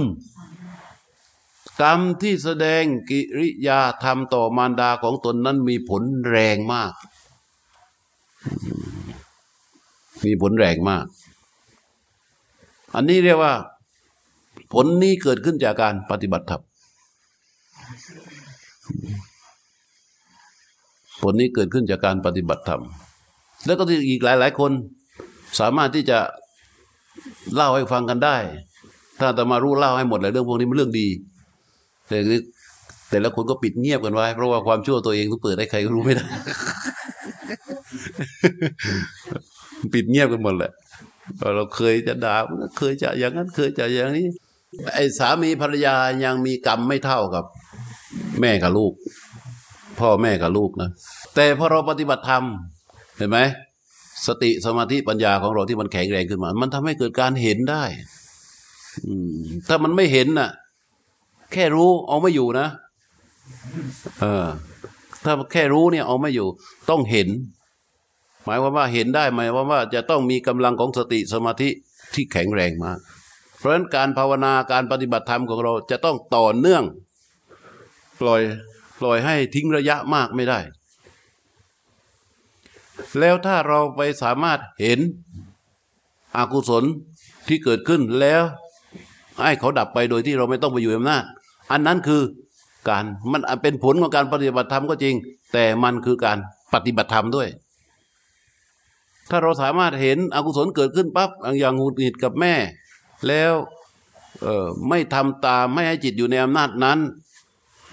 [1.82, 6.92] กรรมที่แสดงกิริยาทำต่อมารดาของตนนั้นมีผลแรงมาก
[10.24, 11.04] มีผลแรงมาก
[12.94, 13.54] อันนี้เรียกว่า
[14.72, 16.62] ผลนี้เกิดขึ้นจากการปฏิบัติธรรม
[21.20, 22.82] ผลนี้เกิดขึ้นจากการปฏิบัติธรรม
[23.66, 24.72] แล้วก็ที่อีกหลาย ๆ คน
[25.60, 26.18] สามารถที่จะ
[27.54, 28.36] เล่าให้ฟังกันได้
[29.20, 31.08] ถ้าแต่มารู้เล่าให้หมดเลยเรื่องพวกนี้มันเรื่องดี
[32.08, 32.18] แต่
[33.10, 36.26] แต่ละคนก็ปิดเงียบกันไว้ เพราะว่าความชั่วตัวเองต้องเปิดให้ใครก็รู้ไม่ได้
[39.94, 40.72] ปิดเงียบกันหมดแหละ
[41.54, 42.36] เราเคยจะด่า
[42.78, 44.26] เคยจะอย่างนั้นเคยจะอย่างนี้
[44.94, 45.94] ไอ้สามีภรรยา
[46.24, 47.44] ยังมีกรรมไม่เท่ากับ
[48.40, 48.92] แม่กับลูก
[50.00, 50.90] พ่อแม่กับลูกนะ
[51.34, 52.44] แต่พอเราปฏิบัติธรรม
[53.16, 53.38] เห็นไหม
[54.26, 57.84] สติสมาธิปัญญาของเราที่มันแข็งแรงขึ้นมา มันทำให้เกิดการเห็นได้
[59.06, 59.14] อื
[59.68, 60.50] ถ้ามันไม่เห็นน่ะ
[61.52, 62.68] แค่รู้เอาไม่อยู่นะ
[64.20, 64.46] เออ
[65.24, 66.48] ถ้าแค่รู้เนี่ยเอาไม่อยู่
[66.90, 67.28] ต้องเห็น
[68.44, 71.68] หมายความว่าเห็นได้หมายความว่าจะต้องมีกำลังของสติสมาธิ
[72.14, 72.98] ที่แข็งแรงมาก
[73.58, 76.82] เพราะฉะนั้นการภาวนาการปฏิบัติธรรมของเราจะต้องต่อเนื่อง
[78.20, 78.40] ปล่อย
[79.02, 80.58] ปล่อยให้ทิ้งระยะมากไม่ได้
[83.18, 85.00] แล้วถ้าเราไปสามารถเห็น
[86.36, 86.84] อกุศล
[87.48, 88.42] ที่เกิดขึ้นแล้ว
[89.44, 91.24] ให้เขาดับไปโดยที่เราไม่ต้องไปอยู่อำนาจ
[91.70, 92.22] อันนั้นคือ
[92.88, 95.14] การมันเป็นผลของการปฏิบัติธรรมก็จริง
[95.52, 96.38] แต่มันคือการ
[96.74, 97.48] ปฏิบัติธรรมด้วย
[99.30, 102.54] ถ้าเราสามารถเห็นอกุศลเกิดขึ้นปั๊บอย่างหงุดหงิดกับแม่
[103.28, 103.52] แล้ว
[104.88, 106.98] ไม่ทำตามไม่ให้จิตอยู่ในอำนาจนั้น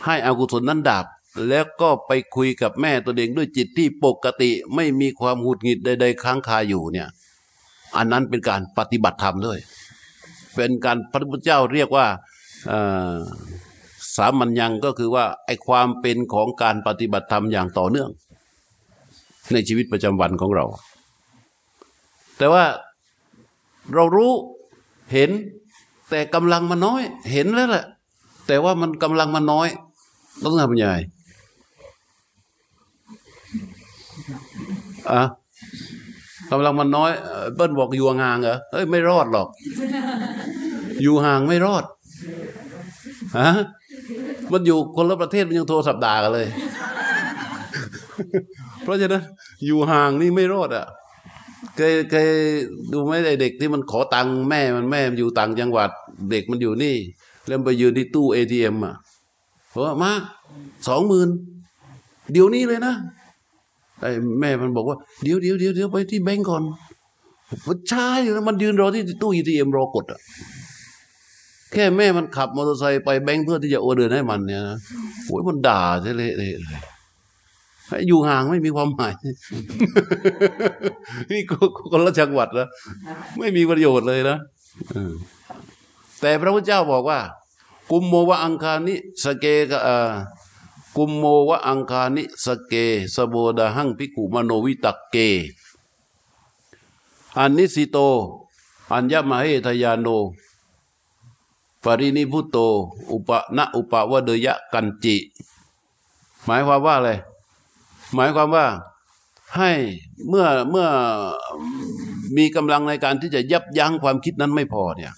[0.05, 1.05] ให้อกุศลนั้นดับ
[1.49, 7.07] แล้วก็ไปคุยกับแม่ตัวเองด้วยจิตที่ปกติไม่มีความหงุดหงิดใดๆค้างคาอยู่เนี่ย
[7.97, 9.59] อันนั้นเป็นการปฏิบัติธรรมด้วย
[10.55, 12.05] เป็นการพระพุทธเจ้าเรียกว่า
[14.15, 18.09] สามัญญังก็คือว่าไอความเป็นของการปฏิบัติธรรมอย่างต่อเนื่อง
[19.53, 20.65] ในชีวิตประจำวันของเรา
[22.37, 22.63] แต่ว่า
[23.93, 24.31] เรารู้
[25.13, 25.31] เห็น
[26.09, 27.85] แต่กำลังมันน้อย เห็นแล้วแหละ
[28.47, 29.67] แต่ว่ามันกำลังมันน้อย
[30.43, 30.95] ต้องทำยังไง
[35.11, 35.23] อะ
[36.51, 37.11] กำลังมันน้อย
[37.55, 39.47] เปิ้ลบอกอยู่ห่างเหรอเอ้ยไม่รอดหรอก
[41.01, 41.83] อยู่ห่างไม่รอด
[43.39, 43.49] ฮะ
[44.51, 46.47] มันอยู่คนละประเทศมันยังโทรศัพท์ด่ากันเลย
[48.83, 49.23] เพราะฉะนั้น
[49.65, 50.85] อยู่ห่างนี่ไม่รอดอะ
[51.75, 52.29] เคยเคย
[52.91, 55.89] ดูไหมไอเด็กที่มันขอตังค์แม่มันแม่มันอยู่ต่างจังหวัด
[56.31, 56.95] เด็กมันอยู่นี่
[57.47, 58.95] แล้วมันไปยืนที่ตู้เอทีเอ็มอะ
[59.73, 60.11] บอกว่ามา
[60.87, 61.29] สองหมื่น
[62.31, 62.93] เดี๋ยวนี้เลยนะ
[63.99, 66.63] ไอ้แม่มันบอกว่าเดี๋ยวเดี๋ยวเดี๋ยวเดี๋ยวไปที่แบงก์ก่อน
[67.67, 70.19] มันช้าอยู่นะมันยืนรอที่ตู้เอทีเอ็มรอกดอะ
[71.73, 74.77] แค่แม่มันขับมอเตอร์ไซค์ไปแบงก์เพื่อที่จะโอนเงินให้มันเนี่ยนะ
[75.25, 76.43] โอ้ยมันด่าเละเลยเล
[76.77, 76.81] ย
[77.87, 79.13] ให้อยู่ห่างไม่มีความหมาย
[81.31, 81.55] นี่ก็
[81.91, 82.67] คนละจังหวัดนะ
[83.39, 84.37] ไม่มีประโยชน์เลยนะ
[86.21, 87.19] แต่พระพุทธเจ้าบอกว่า
[87.91, 89.79] กุมโมวะอังคานิสเกกะ
[90.95, 92.73] กุมโมวะอังคานิสเก
[93.15, 95.15] สโบดาหังพิกุมโนวิตักเก
[97.37, 97.97] อันนิสิโต
[98.91, 100.07] อัญญมเหทยาโน
[101.83, 102.57] ปรินิพุโต
[103.11, 105.15] อุปนะอุปวเดยะกันจิ
[106.45, 107.09] หมายความว่าอะไร
[108.13, 108.65] หมายความว่า
[109.55, 109.71] ให้
[110.27, 110.87] เมื่อเมื่อ
[112.37, 115.13] มีกำลังในการที่จะยับยั้งความคิดนั้นไม่พอเนี่ย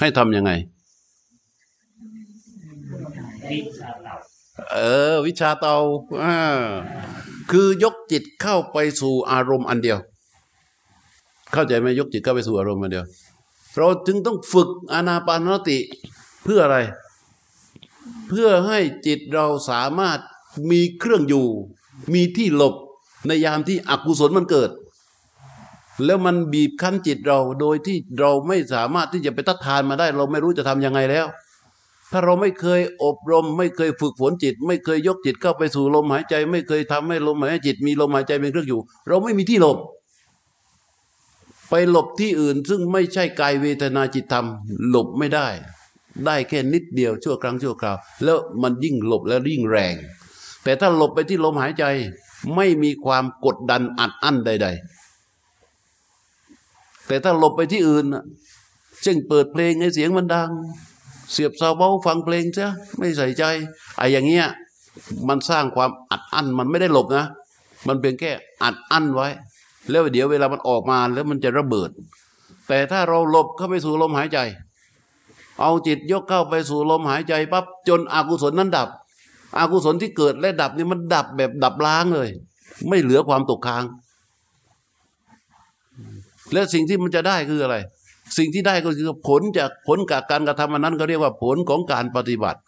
[0.00, 0.52] ให้ทำยังไง
[4.72, 4.76] เอ
[5.12, 5.76] อ วิชาเตา
[6.22, 6.36] อ่า
[7.50, 9.98] คือยกจิตเข้าไปสู่อารมณ์อันเดียว
[11.52, 13.06] เข้าใจไหมยกจิตเข้าไปสู่อารมณ์อันเดียว
[13.76, 15.78] เราจึงต้องฝึกอานาปานสติ
[16.44, 16.78] เพื่ออะไร
[18.28, 20.18] เพื่อให้จิตเราสามารถ
[20.70, 21.46] มีเครื่องอยู่
[22.14, 22.74] มีที่หลบ
[23.26, 24.70] ในยามที่อกุศลมันเกิด
[26.06, 31.26] แล้วมันบีบคั้นจิตเราโดยที่เราไม่สามารถที่จะไปตัดทานมาได้ เราไม่รู้จะทำยังไงแล้ว
[32.12, 39.78] ถ้าเราไม่เคยอบรม ไม่เคยฝึกฝนจิต ไม่เคยยกจิตเข้าไปสู่ลมหายใจ ไม่เคยทำให้ลมหายใจจิต มีลมหายใจเป็นเครื่องอยู่ เราไม่มีที่หลบ
[41.70, 44.46] ไปหลบที่อื่นซึ่งไม่ใช่กายเวทนาจิตธรรม
[44.88, 45.48] หลบไม่ได้
[46.26, 49.94] ได้แค่นิดเดียวชั่วครั้งชั่วคราว แล้วมันยิ่งหลบแล้วยิ่งแรง
[50.64, 51.84] แต่ถ้าหลบไปที่ลมหายใจ
[52.56, 54.99] ไม่มีความกดดันอัดอั้นใด ๆ
[57.10, 58.04] แต่ถ้าหลบไปที่อื่น
[59.02, 60.50] เช่นเปิดเพลงให้เสียงมันดัง
[61.32, 62.66] เสียบซาวเบาฟังเพลงซะ
[62.98, 63.44] ไม่ใส่ใจ
[63.96, 64.46] ไอ้อย่างเงี้ย
[65.28, 67.26] มันสร้างความอัดอั้นมันไม่ได้หลบนะ
[67.88, 68.30] มันเป็นแค่
[68.62, 69.28] อัดอั้นไว้
[69.90, 71.90] แล้วเดี๋ยวเวลามันออกมาแล้วมันจะระเบิด
[72.68, 74.38] แต่ถ้าเราหลบเข้าไปสู่ลมหายใจ
[75.60, 78.88] เอาจิตยกเข้าไปสู่ลมหายใจปั๊บจนอกุศลนั้นดับ
[79.56, 82.28] อกุศลที่เกิดและดับนี่มันดับแบบดับล้างเลย
[82.88, 83.84] ไม่เหลือความตกค้าง
[86.52, 87.76] และสิ่งที่มันจะได้คืออะไร
[88.38, 92.60] สิ่งที่ได้ก็คือผลจากผลจากการกระทำอันนั้นก็เรียกว่าผลของการปฏิบัติ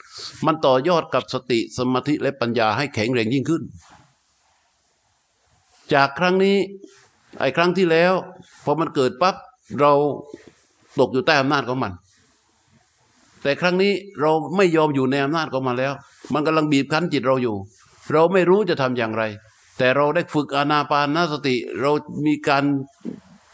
[0.46, 3.62] มันต่อยอดกับสติสมาธิและปัญญาให้แข็งแรงยิ่งขึ้น
[5.94, 6.56] จากครั้งนี้
[7.40, 8.12] ไอ้ครั้งที่แล้ว
[8.64, 9.34] พอมันเกิดปั๊บ
[9.80, 9.92] เรา
[11.00, 11.92] ตกอยู่ใต้อำนาจของมัน
[13.42, 15.92] แต่ครั้งนี้เราไม่ยอมอยู่ในอำนาจของมันแล้ว
[16.34, 17.56] มันกำลังบีบคั้นจิตเราอยู่
[18.12, 19.22] เราไม่รู้จะทำอย่างไร
[19.78, 21.90] แต่เราได้ฝึกอานาปานสติ เรา
[22.26, 22.64] มีการ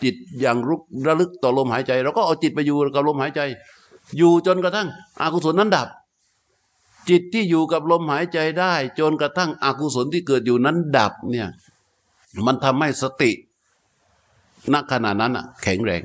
[0.03, 3.41] จิตอย่างรุกระลึกต่อลมหายใจเราก็เอาจิตไปอยู่กับลมหายใจ
[4.17, 4.89] อยู่จนกระทั่ง
[5.21, 5.89] อากุศลนั้นดับ
[7.09, 11.49] จิตที่อยู่กับลมหายใจได้ จนกระทั่งอากุศลที่เกิดอยู่นั้นดับเนี่ย
[12.47, 13.31] มันทำให้สติ
[14.73, 16.03] ณขณะนั้นอะแข็งแรง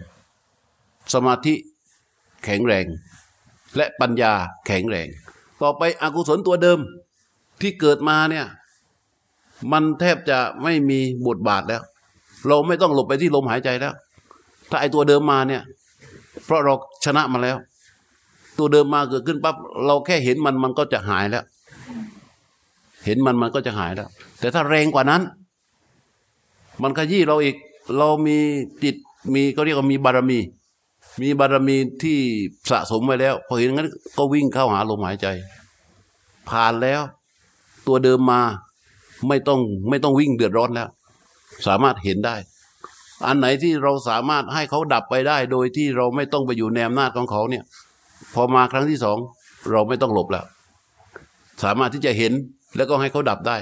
[1.14, 1.54] สมาธิ
[2.44, 2.86] แข็งแรง
[3.76, 4.34] และปัญญา
[4.66, 5.08] แข็งแรง
[5.62, 6.80] ต่อไปอกุศลตัวเดิม
[7.62, 8.46] ที่เกิดมาเนี่ย
[9.72, 11.82] มันแทบจะไม่มีบทบาทแล้ว
[12.48, 13.94] เราไม่ต้องหลบไปที่ลมหายใจแล้ว
[14.70, 15.62] ถ้าไอตัวเดิมมาเนี่ย
[16.46, 16.74] เพราะเรา
[17.06, 17.58] ชนะมาแล้ว
[18.58, 21.44] ตัวเดิมมาเกิดขึ้นปั๊บเราแค่เห็นมันมันก็จะหายแล้ว
[23.06, 25.22] เห็นมันมันก็จะหายแล้ว แต่ถ้าแรงกว่านั้น
[26.82, 27.56] มันขยี้เราอีก
[27.98, 28.38] เรามี
[28.84, 28.96] จิต
[29.34, 30.40] มีก็เรียกว่ามีบารมี
[31.22, 32.18] มีบารมีที่
[32.70, 35.28] สะสมไว้แล้ว พอเห็นงั้นก็วิ่งเข้าหาลมหายใจ
[36.50, 37.02] ผ่านแล้ว
[37.88, 38.42] ตัวเดิมมา
[39.28, 40.90] ไม่ต้องไม่ต้องวิ่งเดือดร้อนแล้ว
[41.68, 42.36] สามารถเห็นได้
[43.26, 47.64] อันไหนที่เราสามารถให้เขาดับไปได้ โดยที่เราไม่ต้องไปอยู่ในอำนาจของเขาเนี่ย
[48.34, 49.18] พอมาครั้งที่สอง
[49.72, 50.46] เราไม่ต้องหลบแล้ว
[51.64, 52.34] สามารถที่จะเห็น
[52.76, 53.58] แล้วก็ให้เขาดับได้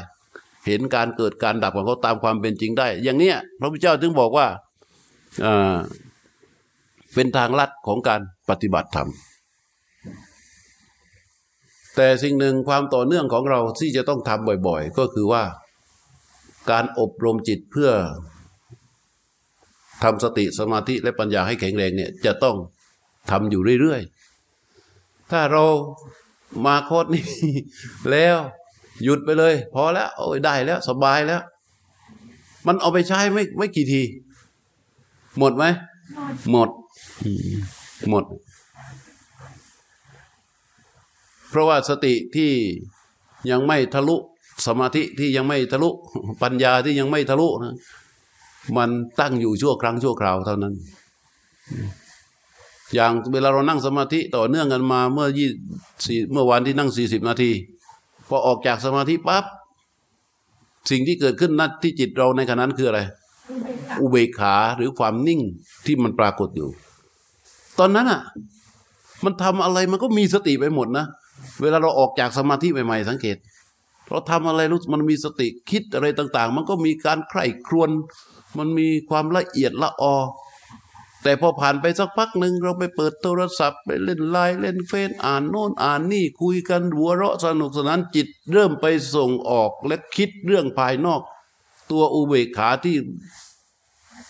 [0.67, 4.47] เห็นการเกิดการดับของเขาตามความเป็นจริงได้ อย่างเนี้ยพระพุทธเจ้าถึงบอกว่า
[5.45, 5.75] อ่า
[7.13, 9.09] เป็นทางลัดของการปฏิบัติธรรม
[11.95, 15.43] แต่สิ่งหนึ่งความต่อเนื่องของเราที่จะต้องทำบ่อย ๆ ก็คือว่า
[16.69, 17.91] การอบรมจิตเพื่อ
[20.03, 22.55] ทำสติสมาธิและปัญญาให้แข็งแรงเนี่ยจะต้อง
[23.31, 25.63] ทำอยู่เรื่อยๆ ถ้าเรา
[26.65, 27.25] มาโคตรนี้
[28.11, 28.35] แล้ว
[29.03, 31.41] หยุดไปเลย พอแล้วโอ้ยได้แล้วสบายแล้ว
[32.67, 34.01] มันเอาไปใช้ไม่ไม่กี่ที
[35.39, 35.65] หมดไหม
[36.51, 36.69] หมด
[37.23, 37.57] อืม
[38.09, 38.23] หมด
[41.49, 42.51] เพราะว่าสติที่
[43.51, 44.17] ยังไม่ทะลุ
[44.67, 45.89] สมาธิที่ยังไม่ทะลุ
[46.41, 47.75] ปัญญาที่ยังไม่ทะลุนะ
[48.77, 50.73] มันตั้งอยู่ชั่วครั้งชั่วคราวเท่านั้น
[52.93, 55.49] อย่างเวลาเรานั่งสมาธิต่อเนื่องกันมาเมื่อยี่
[56.05, 57.51] สี่เมื่อวันที่นั่งสี่สิบนาที
[58.27, 59.45] พอออกจากสมาธิปั๊บ
[60.89, 62.99] สิ่งที่เกิดขึ้นนัดที่จิตเราในขณะนั้นคืออะไร
[64.01, 65.41] อุเบกขาหรือความนิ่ง
[65.85, 66.69] ที่มันปรากฏอยู่
[67.79, 68.21] ตอนนั้นอะ
[69.23, 71.05] มันทำอะไรมันก็มีสติไปหมดนะ
[71.61, 73.37] เวลาเราออกจากสมาธิใหม่ๆสังเกต
[74.11, 77.89] เราทำอะไรรู้มันมีสติคิดอะไรต่าง ๆ มันก็มีการใคร่ครวญ
[78.57, 80.15] มันมีความละเอียดละออ
[81.23, 91.21] แต่พอผ่านไปสักพักหนึ่งเราไปเปิดโทรศัพท์ไปเล่นไลน์เล่นเฟซอ่านโน่นอ่านนี่คุยกันหัวเราะสนุกสนานจิต เริ่มไปส่งออกและคิดเรื่องภายนอก
[91.91, 92.97] ตัวอุเบกขาที่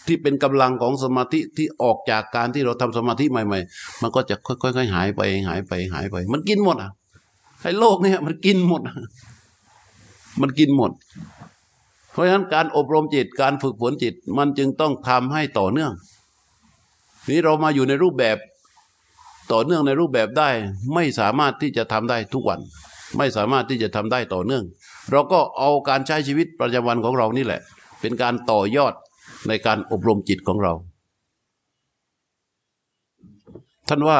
[0.05, 6.91] ที่เป็นกำลังของสมาธิที่ออกจากการที่เราทำสมาธิใหม่ ๆ มันก็จะค่อยๆหายไปหายไปหายไป มันกินหมดอะ
[7.61, 8.81] ไอ้โลกเนี่ยมันกินหมด
[10.41, 10.91] มันกินหมด
[12.11, 15.91] เพราะฉะนั้นการอบรมจิตการฝึกฝนจิต มันจึงต้องทำให้ต่อเนื่อง
[17.29, 18.37] นี้เรามาอยู่ในรูปแบบ
[19.51, 20.49] ต่อเนื่องในรูปแบบได้
[20.93, 22.59] ไม่สามารถที่จะทำได้ทุกวัน
[23.17, 24.63] ไม่สามารถที่จะทำได้ต่อเนื่อง
[25.11, 27.61] เราก็เอาการใช้ชีวิตประจำวันของเรานี่แหละ
[28.01, 28.93] เป็นการต่อยอด
[29.47, 30.73] ในการอบรมจิตของเรา
[33.89, 34.19] ท่านว่า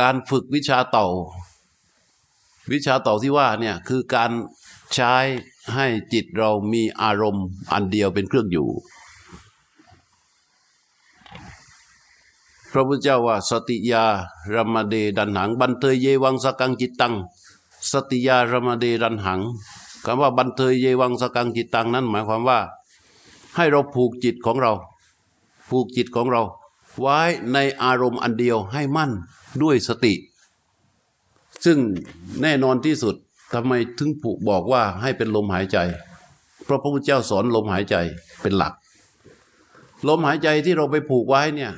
[0.00, 1.06] การฝึกวิชาเต่า
[2.72, 4.30] วิชาต่าที่ว่าเนี่ยคือการ
[4.94, 5.14] ใช้
[5.74, 8.68] ให้จิตเรามีอารมณ์อันเดียวเป็นเครื่องอยู่
[12.72, 14.04] พระพุทธเจ้าว่าสติยา
[14.54, 17.14] รมเดดันหัง บันเทยเยวังสกังจิตตัง
[17.92, 19.40] สติยารมเดดันหัง
[20.04, 22.58] คำว่าบันเทยเยวังสกังจิตตังนั้น หมายความว่า
[23.56, 24.72] ให้เราผูกจิตของเรา
[25.68, 26.42] ผูกจิตของเรา
[26.98, 27.18] ไว้
[27.52, 29.10] ในอารมณ์อันเดียวให้มั่น
[29.62, 30.12] ด้วยสติ
[31.64, 31.78] ซึ่ง
[32.42, 33.14] แน่นอนที่สุด
[33.54, 35.78] ทำไมถึงผูกบอกว่าให้เป็นลมหายใจ
[36.64, 37.96] เพราะพระพุทธเจ้าสอนลมหายใจ
[38.42, 38.72] เป็นหลัก
[40.08, 41.72] ลมหายใจที่เราไปผูกไว้เนี่ย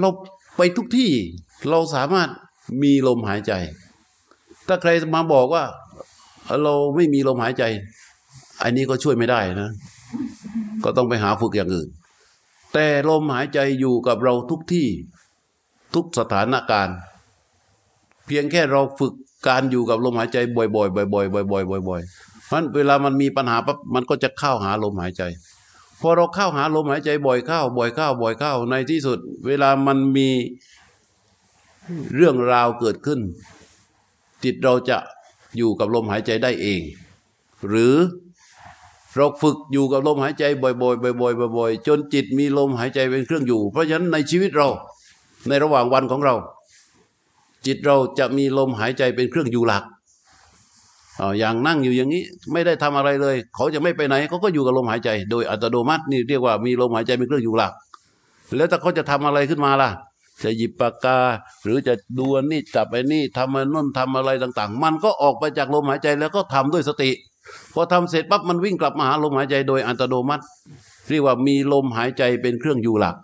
[0.00, 0.10] เรา
[0.56, 1.10] ไปทุกที่
[1.70, 2.28] เราสามารถ
[2.82, 3.52] มีลมหายใจ
[4.66, 5.64] ถ้าใครมาบอกว่า
[6.62, 7.64] เราไม่มีลมหายใจ
[8.62, 9.70] อันนี้ก็ช่วยไม่ได้นะ
[10.84, 11.88] ก็ต้องไปหาฝึกอย่างอื่น
[12.72, 14.86] แต่ลมหายใจอยู่กับเราทุกที่
[15.94, 16.96] ทุกสถานการณ์
[18.26, 19.12] เพียงแค่เราฝึก
[19.48, 25.22] การอยู่กับลมหายใจบ่อยๆบ่อยๆบ่อยๆบ่อยๆบ่อยๆเพราะนั้นเวลามันมีปัญหาปั๊บมันก็จะเข้าหาลมหายใจ
[26.00, 30.28] พอเราเข้าหาลมหายใจบ่อยเข้า บ่อยเข้า บ่อยเข้า ในที่สุด เวลามันมี
[32.14, 33.20] เรื่องราวเกิดขึ้น
[34.44, 34.98] จิตเราจะ
[35.56, 36.80] อยู่กับลมหายใจได้เอง
[37.68, 37.94] หรือ
[39.16, 44.68] เราฝึกอยู่กับลมหายใจบ่อยๆบ่อยๆบ่อยๆจนจิตมีลมหายใจเป็นเครื่องอยู่ เพราะฉะนั้นในชีวิตเรา
[45.48, 46.34] ในระหว่างวันของเรา
[47.66, 49.84] จิตเราจะมีลมหายใจเป็นเครื่องอยู่หลัก
[51.38, 57.72] อย่างนั่งอยู่อย่างนี้ไม่ได้ทำอะไรเลย เขาจะไม่ไปไหนเขาก็อยู่กับลมหายใจ โดยอัตโนมัตินี่เรียกว่ามีลมหายใจเป็นเครื่องอยู่หลัก
[58.56, 59.90] แล้วถ้าเขาจะทำอะไรขึ้นมาล่ะ
[60.42, 61.18] จะหยิบปากกา
[61.64, 67.10] หรือจะดูนนี่จับไอ้นี่ทำอันนู่นทำอะไรต่าง ๆ มันก็ออกไปจากลมหายใจแล้วก็ทำด้วยสติ
[67.74, 70.44] พอทำเสร็จปั๊บมันวิ่งกลับมาหาลมหายใจโดยอัตโนมัติ
[71.10, 73.16] เรียกว่ามีลมหายใจเป็นเครื่องอยู่หลัก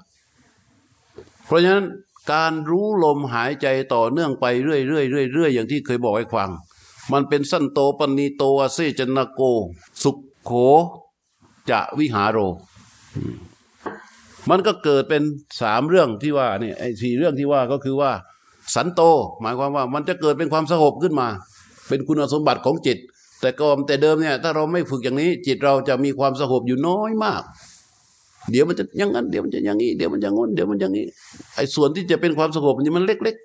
[1.47, 1.85] เพราะฉะนั้น
[2.31, 6.51] การรู้ลมหายใจต่อเนื่องไปเรื่อยๆเรื่อยๆอย่างที่เคยบอกให้ฟัง
[7.13, 9.41] มันเป็นสั้นโตปณีโตอาเซจนะโก
[10.03, 10.51] สุขโข
[11.71, 12.39] จะวิหารโร
[14.51, 15.23] มันก็เกิดเป็น
[15.61, 18.13] สามเรื่องที่ว่าเนี่ยไอ้สี่เรื่องที่ว่าก็คือว่า
[18.75, 19.01] สันโต
[19.41, 21.29] หมายความว่ามันจะเกิดเป็นความสงบขึ้นมา
[21.89, 22.99] เป็นคุณสมบัติของจิต
[23.41, 27.43] แต่ก็แต่เดิมเนี่ยถ้าเราไม่ฝึกอย่างนี้ จิตเราจะมีความสงบอยู่น้อยมาก
[28.51, 31.05] เดี๋ยวมันจะอย่างนั้นเดี๋ยวมันจะอย่างนี้เดี๋ยวมันจะงนเดี๋ยวมันอย่างนี้
[31.57, 33.37] ไอ้ส่วนที่จะเป็นความสงบนี่มันเล็ก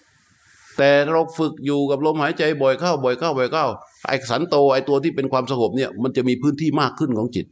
[0.00, 3.64] ๆ แต่เราฝึกอยู่กับลมหายใจบ่อยเข้า บ่อยเข้าบ่อยเข้า
[4.06, 7.46] ไอ้สันโตไอ้ตัวที่เป็นความสงบเนี่ย มันจะมีพื้นที่มากขึ้นของจิต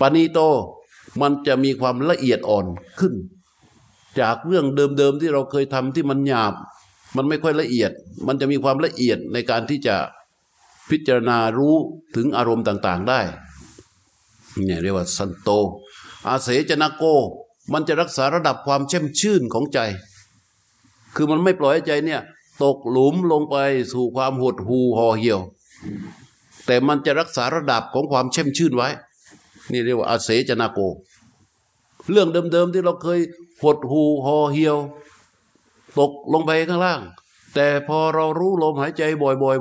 [0.00, 0.40] ปานีโต
[1.20, 2.66] มันจะมีความละเอียดอ่อน
[3.00, 3.14] ขึ้น
[4.20, 6.54] จากเรื่องเดิมๆที่เราเคยทำที่มันหยาบ
[7.16, 7.90] มันไม่ค่อยละเอียด
[8.26, 9.96] มันจะมีความละเอียดในการที่จะ
[10.90, 11.74] พิจารณารู้
[12.16, 13.20] ถึงอารมณ์ต่าง ๆ ได้
[14.64, 15.48] เนี่ยเรียกว่าสันโต
[16.28, 17.04] อาเสจนะโก
[17.72, 19.78] มันจะรักษาระดับความเช่มชื่นของใจ
[21.14, 22.20] คือมันไม่ปล่อยให้ใจเนี่ย
[22.62, 23.56] ตกหลุมลงไป
[23.92, 25.40] สู่ความหดหูห่อเหี่ยว
[26.66, 28.88] แต่มันจะรักษาระดับของความเช่มชื่นไว้
[29.72, 30.80] นี่เรียกว่าอาเสจนะโก
[32.10, 33.20] เรื่องเดิมๆที่เราเคย
[33.62, 34.76] หดหูห่อเหี่ยว
[35.98, 37.00] ตกลงไปข้างล่าง
[37.54, 39.56] แต่พอเรารู้ลมหายใจบ่อยๆบ่อย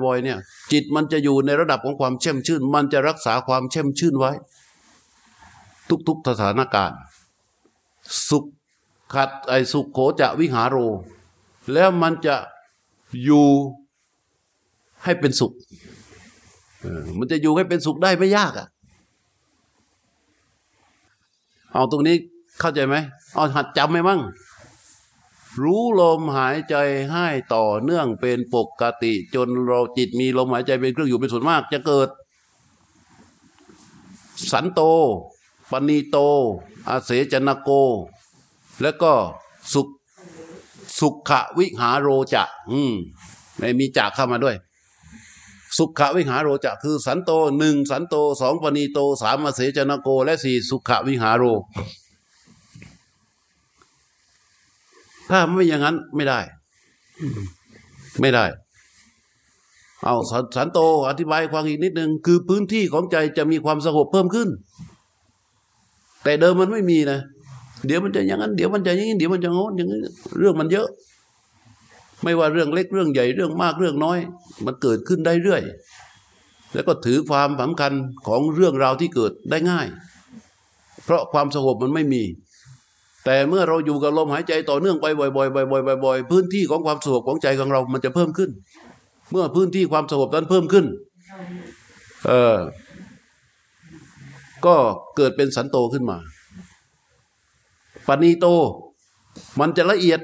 [0.00, 0.38] ๆบ่อยๆเนี่ย
[0.72, 4.32] จิตมันจะอยู่ในระดับของความเช่มชื่น มันจะรักษาความเช่มชื่นไว้
[6.08, 6.98] ทุกๆสถานการณ์
[8.28, 8.44] สุข
[9.14, 10.76] ขัดไอสุขโขจะวิหารโร
[11.72, 12.36] แล้วมันจะ
[13.24, 13.46] อยู่
[15.04, 15.52] ให้เป็นสุข
[17.18, 18.68] มันจะอยู่ให้เป็นสุขได้ไม่ยากอะ
[21.72, 22.16] เอาตรงนี้
[22.60, 22.96] เข้าใจไหม
[23.34, 24.20] เอาหัดจำไหมมั่ง
[25.62, 26.76] รู้ลมหายใจ
[27.10, 32.08] ให้ต่อเนื่องเป็นปกติ จนเราจิตมีลมหายใจเป็นเครื่องอยู่เป็นส่วนมาก จะเกิด
[34.52, 34.80] สันโต
[35.70, 36.18] ปณีโต
[36.88, 37.70] อาเสจนะโก
[38.82, 39.12] แล้วก็
[39.72, 39.88] สุข
[40.98, 42.94] สุขวิหารโรจะ อืม
[43.58, 44.56] ไม่มีจากเข้ามาด้วย
[45.78, 51.44] สุขวิหารโรจะคือสันโตหนึ่งสันโตสองปณีโตสามอาเสจนะโก และสี่สุขวิหารโร
[55.36, 56.40] ถ้าไม่อย่างนั้นไม่ได้
[58.20, 58.44] ไม่ได้
[60.04, 64.48] เอาสนสันโตอธิบายความอีกนิดนึงคือพื้นที่ของใจจะมีความสงบเพิ่มขึ้น
[66.24, 67.20] แต่เดิมมันไม่มีนะ
[67.86, 70.00] เดี๋ยวมันจะอย่างนั้นเดี๋ยวมันจะอย่างนี้เดี๋ยวมันจะงดอย่างนี้
[70.38, 70.88] เรื่องมันเยอะ
[72.22, 74.18] ไม่ว่าเรื่องเล็กเรื่องใหญ่เรื่องมากเรื่องน้อย
[74.64, 75.62] มันเกิดขึ้นได้เรื่อย
[76.72, 77.92] แล้วก็ถือความสำคัญ
[78.26, 79.86] ของเรื่องราวที่เกิดได้ง่าย
[81.04, 82.22] เพราะความสงบมันไม่มี
[83.24, 85.44] แต่เมื่อเราอยู่กับลมหายใจต่อเนื่องไปบ่อยๆบ่อ
[85.80, 88.50] ยๆบ่อยๆพื้นที่ของความสงบของใจของเรา มันจะเพิ่มขึ้น
[89.30, 90.86] เมื่อพื้นที่ความสงบนั้นเพิ่มขึ้น
[92.28, 92.56] เออ
[94.66, 94.76] ก็
[95.16, 96.18] เกิดเป็นสันโตขึ้นมา
[98.06, 98.46] ปณีโต
[99.60, 100.20] มันจะละเอียด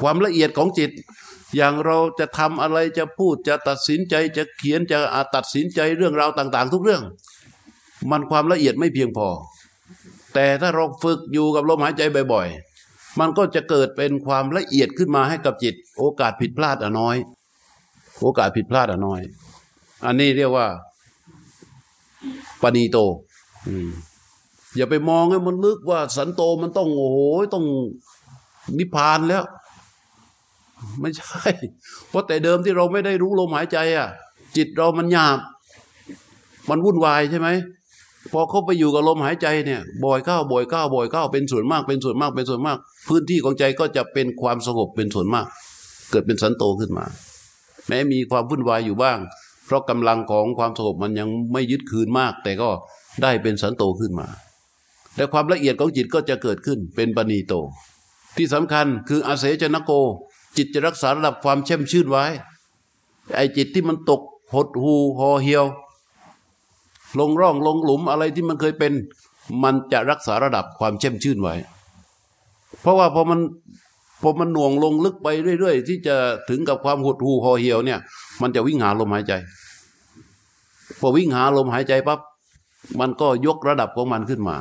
[0.00, 0.90] ความละเอียดของจิต
[1.56, 4.98] อย่างเราจะทำอะไรจะพูดจะตัดสินใจจะเขียนจะ
[5.34, 7.02] ตัดสินใจเรื่องราวต่าง ๆ ทุกเรื่อง
[8.10, 9.28] มันความละเอียดไม่เพียงพอ
[10.34, 12.02] แต่ถ้าเราฝึกอยู่กับลมหายใจ
[12.32, 12.48] บ่อย
[12.82, 17.16] ๆ มันก็จะเกิดเป็นความละเอียดขึ้นมาให้กับจิต โอกาสผิดพลาดอะน้อย
[18.20, 19.20] โอกาสผิดพลาดอะน้อย
[20.04, 20.66] อันนี้เรียกว่า
[22.62, 22.98] ปณีโต
[23.68, 23.90] อืม
[24.76, 27.18] อย่าไปมองให้มันลึกว่าสันโตมันต้องโอ้โห
[27.54, 27.64] ต้อง
[28.78, 29.44] นิพพานแล้ว
[31.00, 31.42] ไม่ใช่
[32.08, 34.08] เพราะแต่เดิมที่เราไม่ได้รู้ลมหายใจ อะ
[34.56, 35.38] จิตเรามันหยาบ
[36.70, 37.48] มันวุ่นวายใช่ไหม
[38.32, 45.46] พอเข้าไปอยู่กับลมหายใจเนี่ยบ่อยเข้าบ่อยเข้าบ่อยเข้าเป็นส่วนมาก เป็นส่วนมากเป็นส่วนมาก พื้นที่ของใจก็จะเป็นความสงบเป็นส่วนมาก
[46.10, 47.04] เกิดเป็นสันโตขึ้นมา
[47.88, 49.18] แม้มีความวุ่นวายอยู่บ้าง
[49.66, 52.70] เพราะกำลังของความสงบมันยังไม่ยึดคืนมาก แต่ก็
[53.22, 54.26] ได้เป็นสันโตขึ้นมา
[55.14, 57.54] แต่ความละเอียดของจิตก็จะเกิดขึ้นเป็นปณีโต
[58.36, 59.92] ที่สำคัญคืออาเสจนโก
[60.56, 62.24] จิตจะรักษาระดับความเข้มชื่นไว้
[63.36, 64.20] ไอ้จิตที่มันตก
[64.54, 65.64] หดหูห่อเหี่ยว
[67.20, 68.92] ลงร่องลงหลุมอะไรที่มันเคยเป็น
[69.62, 71.54] มันจะรักษาระดับความเข้มชื่นไว้
[72.80, 73.40] เพราะว่าพอมัน
[74.22, 75.28] พอมันหน่วงลงลึกไป
[75.60, 76.16] เรื่อย ๆ ที่จะ
[76.48, 77.98] ถึงกับความหดหูห่อเหี่ยวเนี่ย
[78.42, 79.32] มันจะวิ่งหาลมหายใจ
[81.00, 82.20] พอวิ่งหาลมหายใจปั๊บ
[83.00, 84.56] มันก็ยกระดับของมันขึ้นมา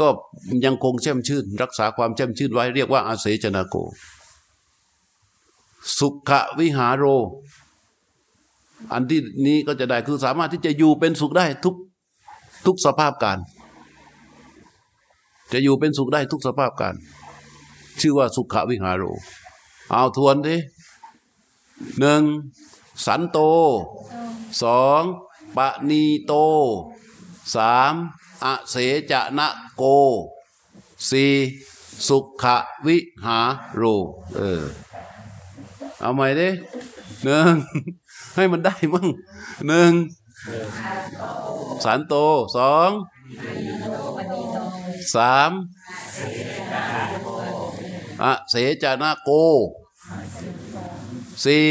[0.00, 0.08] ก็
[0.64, 3.76] ยังคงแช่มชื่น รักษาความแช่มชื่นไว้เรียกว่าอาเสจนาโก
[5.98, 6.30] สุข
[6.60, 7.04] วิหารโร
[8.92, 11.74] อันที่นี้ก็จะได้คือสามารถที่จะอยู่เป็นสุขได้ทุก
[12.66, 13.38] ทุกสภาพการ
[15.52, 16.94] จะอยู่เป็นสุขได้ทุกสภาพการ
[18.00, 19.04] ชื่อว่าสุขวิหารโร
[19.90, 20.56] เอาทวนดิ
[21.98, 22.22] หนึ่ง
[23.06, 23.38] สันโต
[24.62, 25.02] สอง
[25.56, 26.32] ปะนีโต
[27.54, 27.94] สาม
[28.44, 28.74] อเส
[29.10, 29.82] จะนะโก
[31.08, 31.32] สี่
[32.08, 32.44] สุข
[32.86, 33.82] วิหารโร
[34.36, 34.64] เออ
[36.00, 36.48] เอาใหม่ดิ
[37.24, 37.52] หนึ่ง
[38.34, 39.08] ให้มันได้มั่ง
[39.66, 39.92] หนึ่ง
[41.84, 42.14] สันโต
[42.56, 42.90] สอง
[45.14, 45.50] สาม
[48.22, 49.30] อะเสจานาโก
[51.44, 51.66] สี่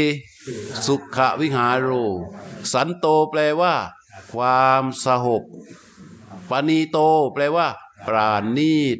[0.86, 1.90] สุขวิหารโร
[2.72, 3.74] สันโตแปลว่า
[4.32, 5.42] ความสหบ
[6.50, 6.98] ปานีโต
[7.34, 7.68] แปลว่า
[8.06, 8.98] ปราณีต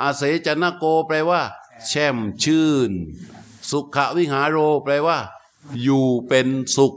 [0.00, 1.42] อาเสจนาโกแปลว่า
[1.86, 2.90] แช่มชื่น
[3.70, 5.18] สุขวิหารโร แปลว่า
[5.84, 6.46] อยู่เป็น
[6.76, 6.92] สุข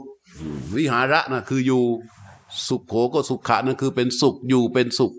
[0.76, 1.82] วิหาระนะคืออยู่
[2.68, 5.12] สุขโขก็สุขะนั่นคือเป็นสุขอยู่เป็นสุข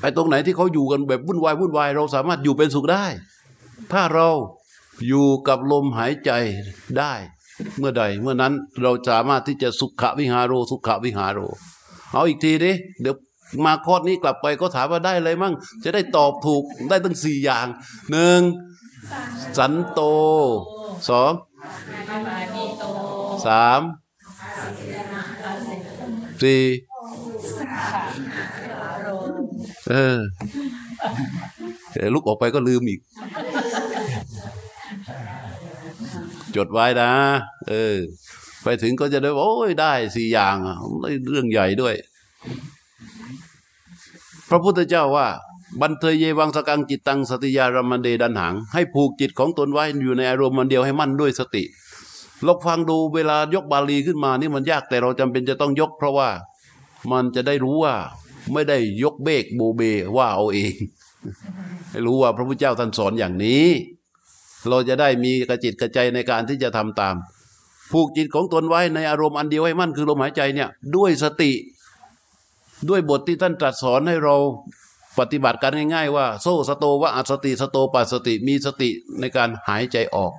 [0.00, 3.04] ไปตรงไหนที่เขาอยู่กันแบบวุ่นวายวุ่นวายเราสามารถอยู่เป็นสุขได้
[3.92, 4.28] ถ้าเรา
[5.08, 6.30] อยู่กับลมหายใจ
[6.98, 7.12] ได้
[7.78, 11.40] เมื่อใด เมื่อนั้นเราสามารถที่จะสุขวิหารโรสุขวิหารโร
[12.12, 13.16] เอาอีกทีดิเดี๋ยว
[13.64, 17.66] มาคอนี้กลับไปก็ถามว่าได้อะไรมั่ง จะได้ตอบถูกได้ตั้งสี่อย่าง
[18.10, 18.40] หนึ่ง
[19.58, 20.00] สันโต
[21.08, 21.32] สอง
[23.46, 23.80] สาม
[26.42, 26.62] สี่
[29.88, 30.18] เออ
[31.92, 33.00] เดี๋ยวลุกออกไปก็ลืมอีก
[36.56, 37.12] จดไว้นะ
[37.68, 37.96] เออ
[38.62, 40.76] ไปถึงก็จะได้ว่าโอ้ยได้สี่อย่างอะ
[41.30, 41.94] เรื่องใหญ่ด้วย
[44.48, 45.28] พระพุทธเจ้าว่า
[45.80, 51.62] บันเทยเยวังสกังจิตตังสติยารมันเดดันหัง ให้ผูกจิตของตนไว้อยู่ในอารมณ์มันเดียวให้มั่นด้วยสติ
[52.46, 56.28] ลองฟังดูเวลายกบาลีขึ้นมานี่มันยากแต่เราจำเป็นจะต้องยก เพราะว่า
[57.12, 57.94] มันจะได้รู้ว่า
[58.52, 59.82] ไม่ได้ยกเบกโบเบ
[60.16, 60.74] ว่าเอาเอง
[61.90, 63.66] ให้รู้ว่าพระพุทธเจ้าท่านสอนอย่างนี้
[64.68, 67.14] เราจะได้มีกระจิตกระใจในการที่จะทำตาม
[67.92, 71.52] ผูกจิตของตนไว้ในอารมณ์อันเดียวให้มั่นคือลมหายใจเนี่ย ด้วยสติ
[72.88, 74.36] ด้วยบทที่ท่านตรัสสอนให้เรา
[75.18, 78.90] ปฏิบัติกันง่ายๆว่า โซสโตวะอัสติสโตปัสติมีสติ
[79.20, 80.32] ในการหายใจออก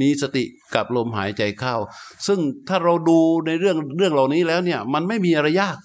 [0.00, 1.74] มีสติกับลมหายใจเข้า
[2.26, 5.76] ซึ่งถ้าเราดูในเรื่องเรื่องเหล่านี้แล้วเนี่ยมันไม่มีอะไรยาก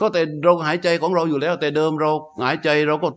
[0.00, 2.10] ก็แต่เราหายใจของเราอยู่แล้ว แต่เดิมเรา
[2.44, 3.08] หายใจเราก็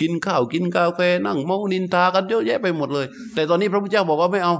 [0.00, 4.54] กินข้าวกินกาแฟนั่งเมานินทากันเยอะแยะไปหมดเลย แต่ตอนนี้พระพุทธเจ้าบอกว่าไม่เอา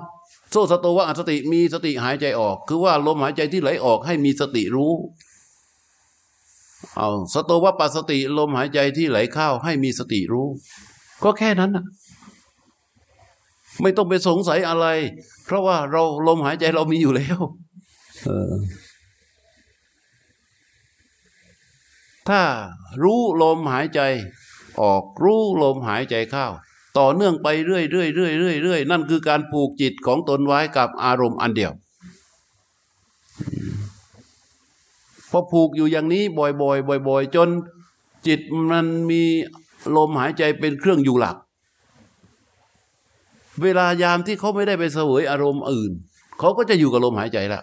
[0.50, 4.92] โซสโตวะอัสติมีสติหายใจออก คือว่าลมหายใจที่ไหลออกให้มีสติรู้
[6.96, 10.46] เอาสโตวปัสสติลมหายใจที่ไหลเข้าให้มีสติรู้
[11.24, 11.84] ก็แค่นั้นนะ
[13.82, 14.86] ไม่ต้องไปสงสัยอะไร
[15.44, 17.38] เพราะว่าเราลมหายใจเรามีอยู่แล้ว
[22.28, 22.42] ถ้า
[23.02, 24.00] รู้ลมหายใจ
[24.82, 26.46] ออกรู้ลมหายใจเข้า
[26.98, 31.72] ต่อเนื่องไปเรื่อยเรื่อยเรื่อยเรื่อยเรื่อยนั่นคือการผูกจิตของตนไว้กับอารมณ์อันเดียว
[35.30, 37.48] พอผูกอยู่อย่างนี้บ่อยๆบ่อยๆจน
[38.26, 39.22] จิตมันมี
[39.96, 41.36] ลมหายใจเป็นเครื่องอยู่หลัก
[43.62, 45.92] เวลายามที่เขาไม่ได้ไปเสวยอารมณ์อื่น
[46.38, 47.60] เขาก็จะอยู่กับลมหายใจละ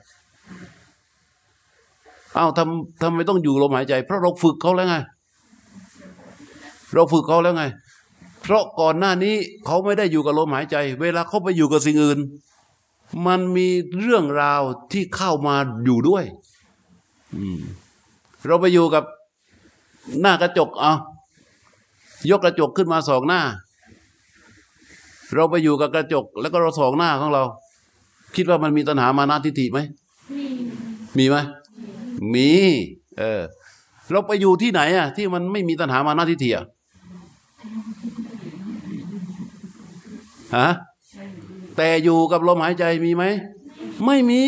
[2.38, 4.96] อ้าวทำทำไมต้องอยู่ลมหายใจ เพราะเราฝึกเขาแล้วไง
[6.94, 7.64] เราฝึกเขาแล้วไง
[8.44, 12.20] เพราะก่อนหน้านี้เขาไม่ได้อยู่กับลมหายใจ เวลาเขาไปอยู่กับสิ่งอื่น
[13.28, 13.68] มันมี
[14.02, 14.62] เรื่องราว
[14.92, 15.56] ที่เข้ามา
[15.86, 16.24] อยู่ด้วย
[18.48, 19.04] เราไปอยู่กับ
[20.22, 20.94] หน้ากระจกเอา
[22.30, 23.42] ยกกระจกขึ้นมาสองหน้า
[25.34, 27.44] เราไปอยู่กับกระจก แล้วก็เราส่องหน้าของเรา
[28.36, 29.80] คิดว่ามันมีตัณหามานาทิฏฐิไหม
[30.38, 30.46] มี
[31.18, 31.36] มีไหม
[32.34, 32.50] มี
[33.20, 33.42] เออ
[34.12, 36.66] เราไปอยู่ที่ไหนอะ ที่มันไม่มีตัณหามานาทิฏฐิอะ
[40.58, 40.70] ฮะ
[41.78, 43.24] แต่อยู่กับลมหายใจมีไหม
[44.06, 44.44] ไม่มี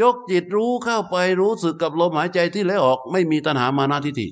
[0.00, 4.26] ยกจิตรู้เข้าไปรู้สึกกับลมหายใจที่ไหลออก ไม่มีตัณหามานาทิฏฐิ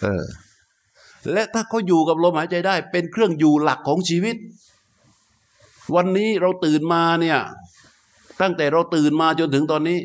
[0.00, 0.24] เออ
[1.32, 4.36] และถ้าเขาอยู่กับลมหายใจได้ เป็นเครื่องอยู่หลักของชีวิต
[5.94, 7.38] วันนี้เราตื่นมาเนี่ย
[8.40, 9.98] ตั้งแต่เราตื่นมาจนถึงตอนนี้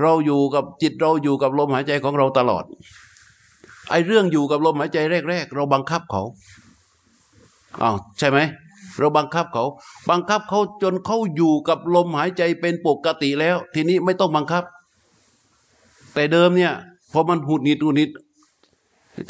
[0.00, 2.64] เราอยู่กับจิตเราอยู่กับลมหายใจของเราตลอด
[3.90, 6.22] ไอ้เรื่องอยู่กับลมหายใจแรก ๆ เราบังคับเขา
[7.82, 8.38] อ้าวใช่ไหม
[8.98, 9.64] เราบังคับเขา
[10.10, 14.64] บังคับเขาจนเขาอยู่กับลมหายใจเป็นปกติแล้ว ทีนี้ไม่ต้องบังคับ
[16.14, 16.72] แต่เดิมเนี่ย
[17.12, 18.10] พอมันหุดหงิดหุดหงิด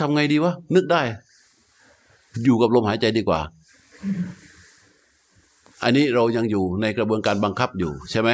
[0.01, 1.03] ทำไงดีวะนึกได้
[2.45, 3.41] อยู่กับลมหายใจดีกว่า
[5.83, 8.31] อันนี้เรายังอยู่ในกระบวนการบังคับอยู่ใช่ไหม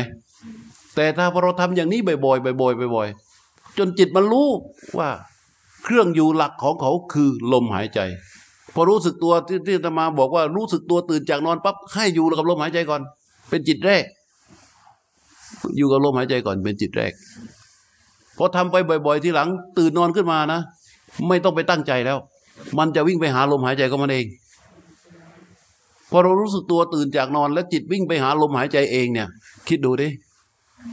[0.95, 4.49] แต่ถ้าพอเราทำอย่างนี้บ่อยๆบ่อยๆบ่อยๆจนจิตมันรู้
[4.99, 5.11] ว่า
[5.85, 8.01] เครื่องอยู่หลักของเขาคือลมหายใจ
[8.74, 13.02] พอรู้สึกตัวที่ที่ตมาบอกว่ารู้สึกตัวตื่นจากนอนปั๊บให้อยู่กับลมหายใจก่อน
[13.48, 14.04] เป็นจิตแรก
[15.76, 17.12] อยู่กับลมหายใจก่อนเป็นจิตแรก
[18.36, 19.48] พอทำไปบ่อย ๆ ทีหลัง
[19.78, 20.60] ตื่นนอนขึ้นมานะ
[21.28, 22.18] ไม่ต้องไปตั้งใจแล้ว
[22.78, 24.26] มันจะวิ่งไปหาลมหายใจของมันเอง
[26.10, 29.28] พอเรารู้สึกตัวตื่นจากนอน แล้วจิตวิ่งไปหาลมหายใจเองเนี่ย
[29.68, 30.08] คิดดูดิ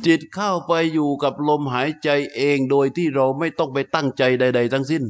[0.06, 5.04] จิตเข้าไปอยู่กับลมหายใจเองโดยที่เราไม่ต้องไปตั้งใจใด ๆ ทั้งสิ้น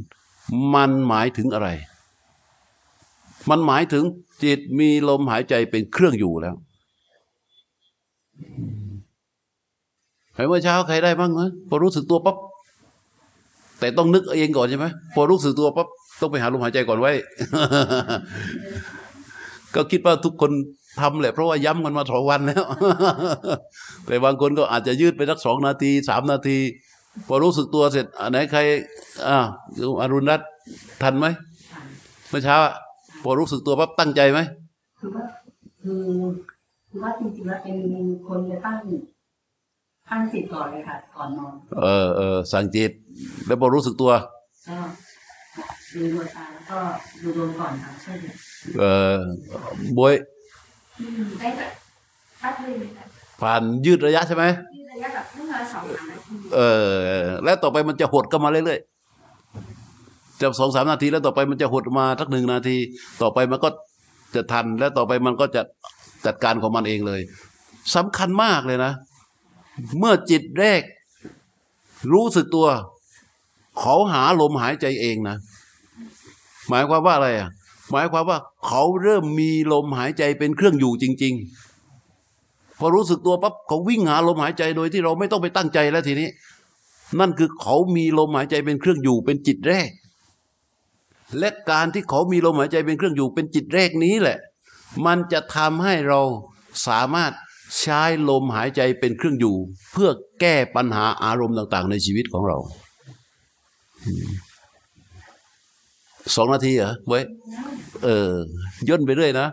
[0.73, 1.69] มันหมายถึงอะไร
[3.49, 4.03] มันหมายถึง
[4.43, 6.55] จิตมีลมหายใจเป็นเครื่องอยู่แล้ว
[10.33, 12.37] เห็นเมื่อเช้าใครได้บ้างไหมพอรู้สึกตัวปั๊บ
[13.79, 14.85] แต่ต้องนึกเองก่อนใช่ไหม
[15.15, 15.87] พอรู้สึกตัวปั๊บ
[16.19, 17.11] ต้องไปหาลมหายใจก่อนไว้
[19.75, 20.51] ก็คิดว่าทุกคน
[20.99, 22.63] ทำแหละ เพราะว่าย้ำกันมาสองวันแล้ว
[24.05, 26.57] แต่บางคนก็อาจจะยืดไปสักสองนาทีสามนาที
[27.27, 28.59] พอรู้สึกตัวเสร็จอันไหนใคร
[29.27, 29.37] อ่า
[30.01, 30.49] อรุณรัตน์
[31.01, 31.25] ทันไหม
[32.29, 32.57] เมื่อเช้า
[33.27, 34.39] อะพอรู้สึกตัวปั๊บตั้งใจไหม
[34.99, 35.23] คือว่า
[35.81, 36.03] คือ
[36.89, 37.77] คือว่าจริงๆแล้วเป็น
[38.27, 38.77] คนจะตั้ง
[40.09, 42.91] ตั้งจิตก่อนเลยค่ะก่อนนอน เออเออสั่งจิต
[43.45, 44.11] แล้วพอรู้สึกตัว
[44.69, 44.77] ก็
[45.95, 46.79] ดูดวงตาแล้วก็
[47.21, 48.25] ดูดวงก่อนค่ะใช่ไหม
[48.79, 49.15] เออ
[49.97, 50.13] บวย
[51.39, 51.71] ได้แบบ
[52.39, 53.07] แป๊บนึงแบบ
[53.41, 56.87] ผ่านยืดระยะใช่ไหมที่ระยะแบบเพิ่งมาสองสามนาทีเออ
[57.43, 58.96] แล้วต่อไปมันจะหดก็มาเรื่อยๆ
[60.41, 62.77] จะสองสามนาทีแล้วต่อไปมันจะหดมาสักหนึ่งนาที
[63.21, 63.69] ต่อไปมันก็
[64.35, 65.61] จะทันแล้วต่อไปมันก็จะ
[66.25, 67.21] จัดการของมันเองเลย
[67.95, 68.91] สำคัญมากเลยนะ
[69.99, 70.81] เมื่อจิตแรก
[72.13, 72.67] รู้สึกตัว
[73.79, 75.37] เขาหาลมหายใจเองนะ
[76.69, 77.49] หมายความว่าอะไรอะ
[77.91, 81.33] หมายความว่าเขาเริ่มมีลมหายใจเป็นเครื่องอยู่จริง
[82.07, 86.29] ๆ พอรู้สึกตัวปั๊บเขาวิ่งหาลมหายใจโดยที่เราไม่ต้องไปตั้งใจแล้วทีนี้
[87.19, 89.89] นั่นคือเขามีลมหายใจเป็นเครื่องอยู่เป็นจิตแรก
[91.39, 94.37] และการที่เขามีลมหายใจเป็นเครื่องอยู่เป็นจิตแรกนี้แหละ
[95.05, 96.21] มันจะทำให้เรา
[96.87, 97.31] สามารถ
[97.79, 99.55] ใช้ลมหายใจเป็นเครื่องอยู่
[99.93, 100.09] เพื่อ
[100.41, 102.57] แก้ปัญหาอารมณ์ต่าง ๆ ในชีวิตของเรา
[106.35, 107.23] สองนาทีเหรอเว้ย
[108.03, 108.07] เอ
[108.85, 109.47] อย่นไปเรื่อยนะ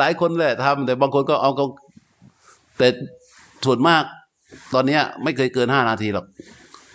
[0.00, 1.64] หลายคนแหละทำแต่บางคนก็เอาก็
[2.78, 2.88] แต่
[3.64, 4.02] ส่วนมาก
[4.74, 6.26] ตอนนี้ไม่เคยเกินห้านาทีหรอก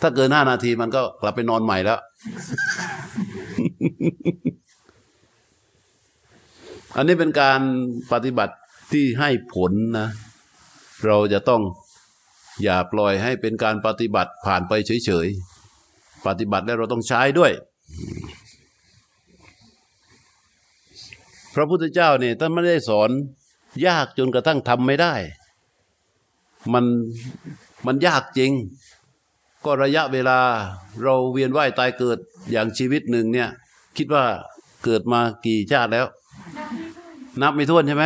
[0.02, 1.99] ถ้าเกินห้านาทีมันก็กลับไปนอนใหม่แล้ว
[6.95, 7.62] อันนี้เป็นการ
[8.12, 8.56] ปฏิบัติ
[8.91, 10.08] ที่ให้ผลนะ
[11.06, 11.62] เราจะต้อง
[12.64, 14.74] อย่าปล่อยให้เป็นการปฏิบัติผ่านไป
[15.06, 17.52] เฉยๆ ปฏิบัติแล้วเราต้องใช้ด้วย
[21.56, 23.10] พระพุทธเจ้าเนี่ยท่านไม่ได้สอน
[23.88, 25.14] ยากจนกระทั่งทำไม่ได้
[26.74, 26.86] มัน
[27.86, 28.52] มันยากจริง
[29.66, 30.39] ก็ระยะเวลา
[31.03, 32.18] เราเวียนว่ายตายเกิด
[32.51, 33.49] อย่างชีวิตหนึ่งเนี่ย
[33.97, 34.24] คิดว่า
[34.84, 36.05] เกิดมากี่ชาติแล้ว
[37.41, 38.05] นับไม่ถ้วนใช่ไหม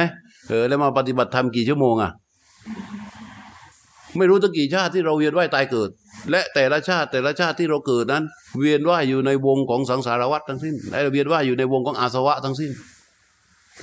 [0.50, 2.12] เออแล้วมาปฏิบัติธรรมกี่ชั่วโมงอะ
[4.18, 5.90] ไม่รู้ตั้งกี่ชาติที่เราเวียนว่ายตายเกิด
[6.32, 8.24] และแต่ละชาติแต่ละชาติที่เราเกิดนั้น
[8.60, 12.72] เวียนว่ายอยู่ในวงของสังสารวัฏทั้งสิ้นและเวียนว่ายอยู่ในวงของอาสวะทั้งสิ้น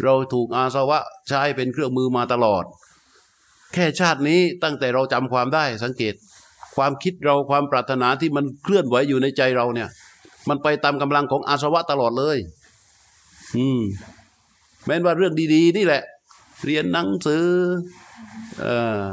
[0.03, 0.99] เราถูกอาสวะ
[1.29, 2.64] ใช้เป็นเครื่องมือมาตลอด
[3.75, 6.14] แค่ชาตินี้ตั้งแต่เราจำความได้สังเกต
[6.77, 9.89] ความคิดเราความปรารถนาที่มันเคลื่อนไหวอยู่ในใจเราเนี่ย
[10.49, 12.39] มันไปตามกำลังของอาสวะตลอดเลย
[13.57, 13.81] อืม
[14.87, 16.03] แม้ว่าเรื่องดี ๆ นี่แหละ
[16.64, 17.47] เรียนหนังสือ
[18.61, 19.05] เอ่อ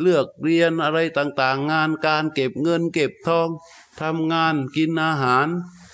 [0.00, 3.48] เลือกเรียนอะไรต่าง ๆ งานการเก็บเงินเก็บทอง
[4.00, 5.46] ทำงานกินอาหาร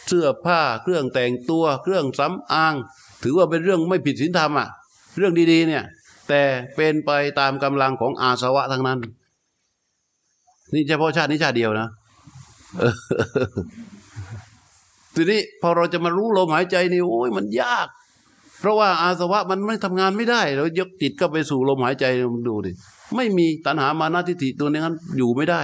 [0.06, 2.74] เสื้อผ้าเครื่องแต่งตัว เครื่องสำอาง
[3.22, 4.68] ถือว่าเป็นเรื่องไม่ผิดศีลธรรมอะ
[5.18, 5.84] เรื่องดีๆ เนี่ย
[6.28, 6.42] แต่
[6.76, 7.10] เป็นไป
[7.40, 8.98] ตามกำลังของอาสวะทั้งนั้น
[10.74, 11.88] นี่เฉพาะชาตินี้ชาติเดียวนะ
[15.14, 17.88] ทีนี้พอเราจะมารู้ลมหายใจนี่โอ้ยมันยาก
[18.60, 22.04] เพราะว่าอาสวะมันไม่ทำงานไม่ได้เรายกจิตเข้าไปสู่ลมหายใจ
[22.34, 22.72] มันดูดิ
[23.16, 25.62] ไม่มีตัณหามานาทิฏฐิตัวนี้นั้นอยู่ไม่ได้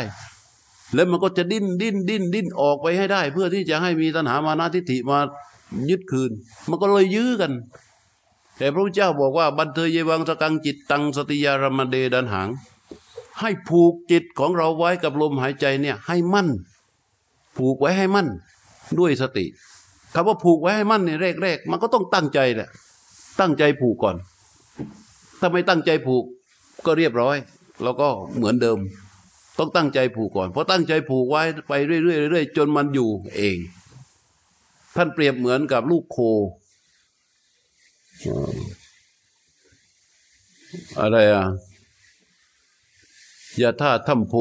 [0.95, 5.19] แล้วมันก็จะดิ้นดิ้นดิ้นดิ้นออกไปให้ได้ เพื่อที่จะให้มีตัณหามานาทิฏฐิมา
[5.91, 6.31] ยึดคืน
[6.69, 7.53] มันก็เลยยื้อกัน
[8.57, 12.49] แต่พระพุทธเจ้าบอกว่า บันเทยเยวังสกังจิตตังสติยารมเดดันหัง
[13.41, 16.49] ให้ผูกจิตของเราไว้กับลมหายใจเนี่ยให้มั่น
[17.57, 18.29] ผูกไว้ให้มั่น
[18.99, 19.47] ด้วยสติ
[20.15, 22.69] คำว่าผูกไว้ให้มั่นเนี่ยแรกๆมันก็ต้องตั้งใจแหละ
[23.41, 24.17] ตั้งใจผูกก่อน
[25.41, 26.25] ถ้าไม่ตั้งใจผูก
[26.87, 27.37] ก็เรียบร้อย
[27.85, 28.79] แล้วก็เหมือนเดิม
[29.59, 33.57] ต้องตั้งใจผูกก่อนเพราะตั้งใจผูกไว้ไปเรื่อยๆเรื่อยๆจนมันอยู่เอง
[34.97, 36.19] ท่านเปรียบเหมือนกับลูกโค
[38.27, 38.53] อ่า
[41.01, 41.45] อะไรอะ
[43.61, 44.35] ยะท่าทัมโพ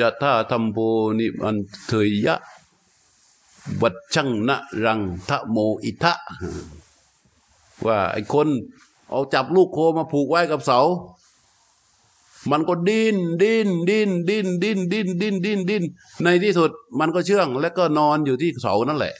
[0.00, 0.76] ยะท่าทัมโพ
[1.18, 2.36] นิมันเถยยะ
[3.80, 6.14] วัดช่างนะรังทะโมอิทะ
[7.86, 8.48] ว่าไอ้คน
[9.10, 10.80] เอาจับลูกโคมาผูกไว้กับเสา
[12.50, 15.84] มันก็ดิ้นดิ้นดิ้นดิ้นดิ้นดิ้นดิ้นดิ้นดิ้น
[16.22, 19.14] ในที่สุดมันก็เชื่อง แล้วก็นอนอยู่ที่เสานั่นแหละ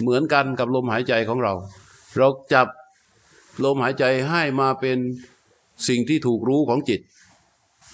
[0.00, 1.52] เหมือนกันกับลมหายใจของเรา
[2.16, 2.66] เราจับ
[3.64, 4.98] ลมหายใจให้มาเป็น
[5.88, 7.00] สิ่งที่ถูกรู้ของจิต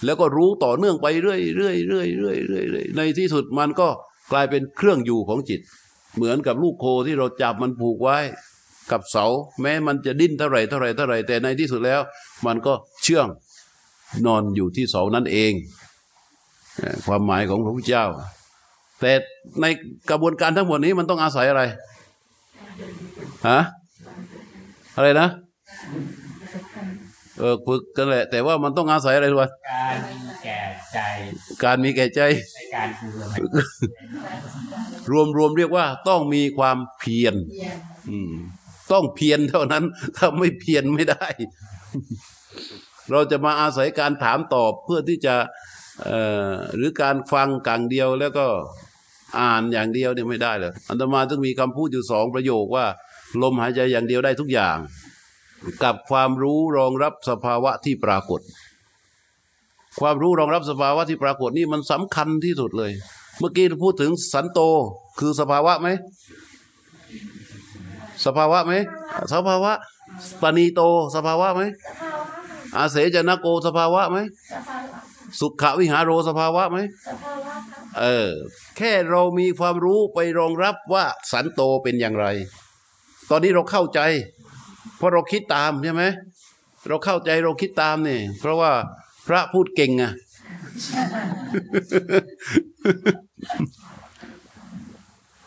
[0.05, 3.87] แล้วก็รู้ต่อเนื่องไปเรื่อยเรื่อยเรื่อยเรื่อยเรื่อยในที่สุดมันก็
[4.31, 5.59] กลายเป็นเครื่องอยู่ของจิต
[6.15, 8.17] เหมือนกับลูกโคที่เราจับมันผูกไว้
[8.91, 9.25] กับเสา
[9.61, 12.01] แม้มันจะดิ้นเท่าไหร่เท่าไหร่เท่าไหร่แต่ในที่สุดแล้ว
[12.45, 12.73] มันก็
[13.03, 13.27] เชื่อง
[14.25, 15.53] นอนอยู่ที่เสานั่นเอง
[17.05, 18.05] ความหมายของพระพุทธเจ้า
[19.01, 19.11] แต่
[19.61, 19.65] ใน
[20.09, 21.61] กระบวนการทั้งหมดนี้มันต้องอาศัยอะไร
[23.49, 23.59] ฮะ
[24.95, 25.27] อะไรนะ
[27.39, 30.59] เออฝึกกันแหละ แต่ว่ามันต้องอาศัยอะไรรู้ไหมการมีแก่
[30.93, 30.99] ใจ
[31.63, 32.21] การมีแก่ใจ
[32.55, 33.57] ในการดูลมหายใจ
[35.11, 37.35] รวมรวมเรียกว่าต้องมีความเพียร
[38.09, 38.33] อืม
[38.91, 39.83] ต้องเพียรเท่านั้น
[40.17, 41.27] ถ้าไม่เพียรไม่ได้
[43.11, 45.35] เราจะมาอาศัยการถามตอบเพื่อที่จะ
[46.03, 46.19] เอ่
[46.49, 48.45] อหรือการฟังกลางเดียวแล้วก็
[49.39, 52.85] อ่านอย่างเดียวเนี่ยไม่ได้เลยอันตมาต้องมีคำพูดอยู่สองประโยคว่า
[53.41, 54.77] ลมหายใจอย่างเดียวได้ทุกอย่าง
[55.83, 58.41] กับความรู้รองรับสภาวะที่ปรากฏ
[59.99, 62.91] ความรู้รองรับสภาวะที่ปรากฏนี่มันสำคัญที่สุดเลย
[63.39, 64.59] เมื่อกี้เราพูดถึงสันโต
[65.19, 65.87] คือสภาวะไหม
[68.25, 68.73] สภาวะไหม
[69.33, 69.71] สภาวะ
[70.41, 70.81] ปณีโต
[71.15, 71.61] สภาวะไหม
[72.77, 74.17] อาเสจนโกสภาวะไหม
[75.39, 76.77] สุขวิหารโรสภาวะไหม
[77.99, 78.29] เออ
[78.77, 82.27] แค่เรามีความรู้ไปรองรับว่าสันโตเป็นอย่างไร
[83.29, 83.99] ตอนนี้เราเข้าใจ
[84.99, 86.03] พราะเราคิดตามใช่ไหม
[86.87, 88.71] เราเข้าใจเราคิดตามนี่เพราะว่า
[89.27, 90.11] พระพูดเก่งอะ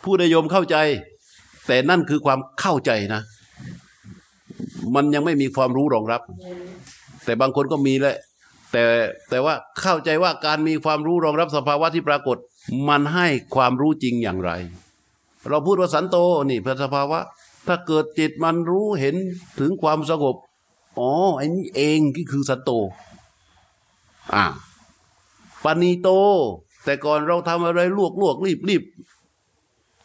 [0.03, 0.77] ผู้นิยมเข้าใจ
[1.67, 3.21] แต่นั่นคือความเข้าใจนะ
[4.95, 6.21] มันยังไม่มีความรู้รองรับ
[7.25, 8.17] แต่บางคนก็มีแหละ
[8.71, 8.81] แต่
[9.29, 12.37] แต่ว่าเข้าใจว่าการมีความรู้รองรับสภาวะที่ปรากฏ
[12.89, 14.51] มันให้ความรู้จริงอย่างไร
[15.49, 16.15] เราพูดว่าสันโต
[16.49, 17.19] นี่เป็นสภาวะ
[17.67, 19.15] ถ้าเกิดจิตมันรู้เห็น
[19.59, 20.35] ถึงความสงบ
[20.99, 22.71] อ๋อไอ้นี่เองที่คือสันโต
[24.33, 24.45] อ่า
[25.63, 26.09] ปานีโต
[26.83, 28.83] แต่ก่อนเราทำอะไรลวกลวกรีบรีบ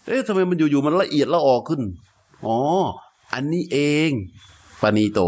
[0.07, 1.83] เอ๊ะทำไมมันอยู่ๆมันละเอียดละออกขึ้น
[2.47, 2.59] อ๋อ
[3.33, 4.11] อันนี้เอง
[4.81, 5.21] ปานีโต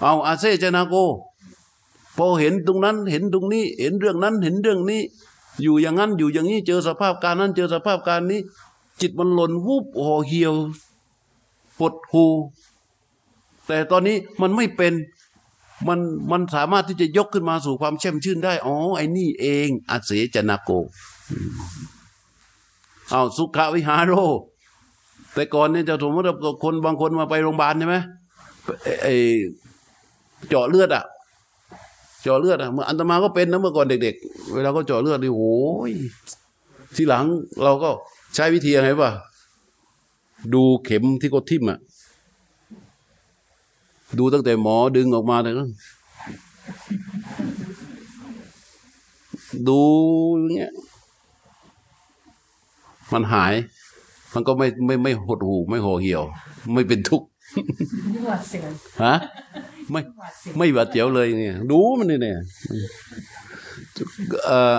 [0.00, 0.94] เอาอาเซเจนาโก
[2.16, 5.02] พอเห็นตรงนั้นเห็นตรงนี้ เห็นเรื่องนั้นเห็นเรื่องนี้
[5.62, 8.40] อยู่อย่างนั้นอยู่อย่างนี้เจอสภาพการนั้นเจอสภาพการนี้
[9.00, 10.54] จิตมันหล่นวูบห่อเหี่ยว
[11.78, 12.26] ปวดหู
[13.66, 14.92] แต่ตอนนี้มันไม่เป็น
[15.88, 15.98] มัน
[16.30, 20.70] มันสามารถที่จะยกขึ้นมาสู่ความแช่มชื่นได้ อ๋อ ไอ้นี่เองอาเสจนาโก
[23.10, 24.14] เอาสุขวิหารโร
[25.34, 27.96] แต่ก่อนเนี่ยจะสมมติว่าคนบางคนมาไปโรงพยาบาลใช่ไหม
[29.02, 29.14] ไอ้
[30.48, 31.04] เจาะเลือดอะ
[32.22, 35.56] เจาะเลือดอะเมื่ออันตมาก็เป็นนะเมื่อก่อนเด็ก ๆ เวลาก็เจาะเลือดนี่โอ้
[35.90, 35.92] ย
[36.96, 37.24] ทีหลัง
[37.64, 37.90] เราก็
[38.36, 39.10] ใช้วิธียังไงป่ะ
[40.54, 41.78] ดูเข็มที่เขาทิ่มอะ
[44.18, 45.68] ดูตั้งแต่หมอดึงออกมาเลยนะ
[49.68, 49.80] ดู
[50.38, 50.72] อย่างเงี้ย
[53.12, 53.54] มันหาย
[54.34, 56.22] มันก็ไม่ไม่ไม่หดหูไม่ห่อเหี่ยว
[56.74, 57.26] ไม่เป็นทุกข์
[58.26, 58.70] หวาดเสียว
[59.04, 59.14] ฮะ
[59.90, 62.38] ไม่หวาดเสียวไม่บาดเจ็บเลยเนี่ย ดูมันนี่เนี่ย
[64.46, 64.78] เอ่อ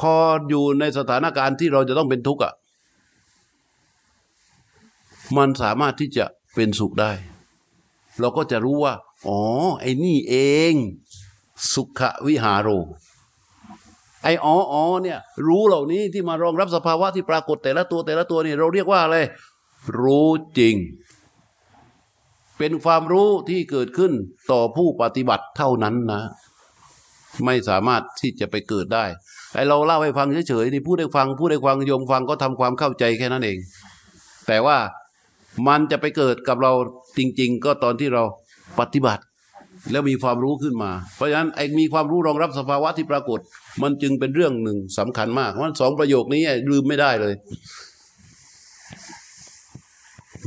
[0.00, 0.14] พอ
[0.48, 2.52] อยู่ในสถานการณ์ที่เราจะต้องเป็นทุกข์อะ
[5.36, 6.24] มันสามารถที่จะ
[6.54, 7.12] เป็นสุขได้
[8.20, 8.94] เราก็จะรู้ว่า
[9.28, 9.40] อ๋อ
[9.80, 10.34] ไอ้นี่เอ
[10.72, 10.74] ง
[11.74, 12.68] สุขวิหารโร
[14.22, 19.16] ไอ้อ๋ออ๋อเนี่ย รู้เหล่านี้ที่มารองรับสภาวะที่ปรากฏแต่ละตัวแต่ละตัวนี่เราเรียกว่าอะไร
[20.00, 20.28] รู้
[20.58, 20.76] จริง
[22.58, 24.12] เป็นความรู้ที่เกิดขึ้น
[24.50, 26.22] ต่อผู้ปฏิบัติเท่านั้นนะ
[27.44, 29.04] ไม่สามารถที่จะไปเกิดได้
[29.54, 33.58] ไอเราเล่าให้ฟังเฉยๆนี่พูดให้ฟังพูดให้ฟังโยมฟังก็ทำความเข้าใจแค่นั้นเอง
[34.46, 34.76] แต่ว่า
[35.68, 36.72] มันจะไปเกิดกับเรา
[37.18, 38.22] จริง ๆ ก็ตอนที่เรา
[38.80, 39.22] ปฏิบัติ
[39.90, 43.40] แล้วมีความรู้ขึ้นมา เพราะฉะนั้นไอ้มีความรู้รองรับสภาวะที่ปรากฏ
[43.82, 47.34] มันจึงเป็นเรื่องหนึ่งสำคัญมากเพราะสองประโยคนี้ลืมไม่ได้เลย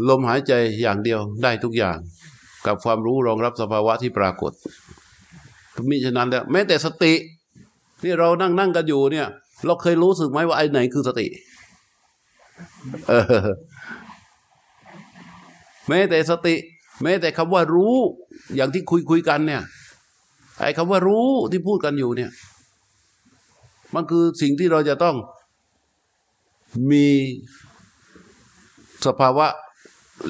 [0.09, 1.97] ลมหายใจอย่างเดียวได้ทุกอย่าง
[2.67, 4.51] กับความรู้รองรับสภาวะที่ปรากฏ
[5.89, 7.13] มิฉะนั้นแล้วแม้แต่สติ
[8.03, 9.27] ที่เรานั่งนั่งกันอยู่เนี่ย
[9.65, 11.27] เราเคยรู้สึกไหมว่าไอ้ไหนคือสติ
[13.07, 13.23] เออ
[15.87, 16.55] แม้แต่สติ
[17.03, 17.95] แม้แต่คำว่ารู้
[18.55, 19.61] อย่างที่คุยคุยกันเนี่ย
[20.61, 22.31] ไอ้คำว่ารู้ที่พูดกันอยู่เนี่ย
[23.93, 25.15] มันคือสิ่งที่เราจะต้อง
[26.91, 27.05] มี
[29.05, 29.47] สภาวะ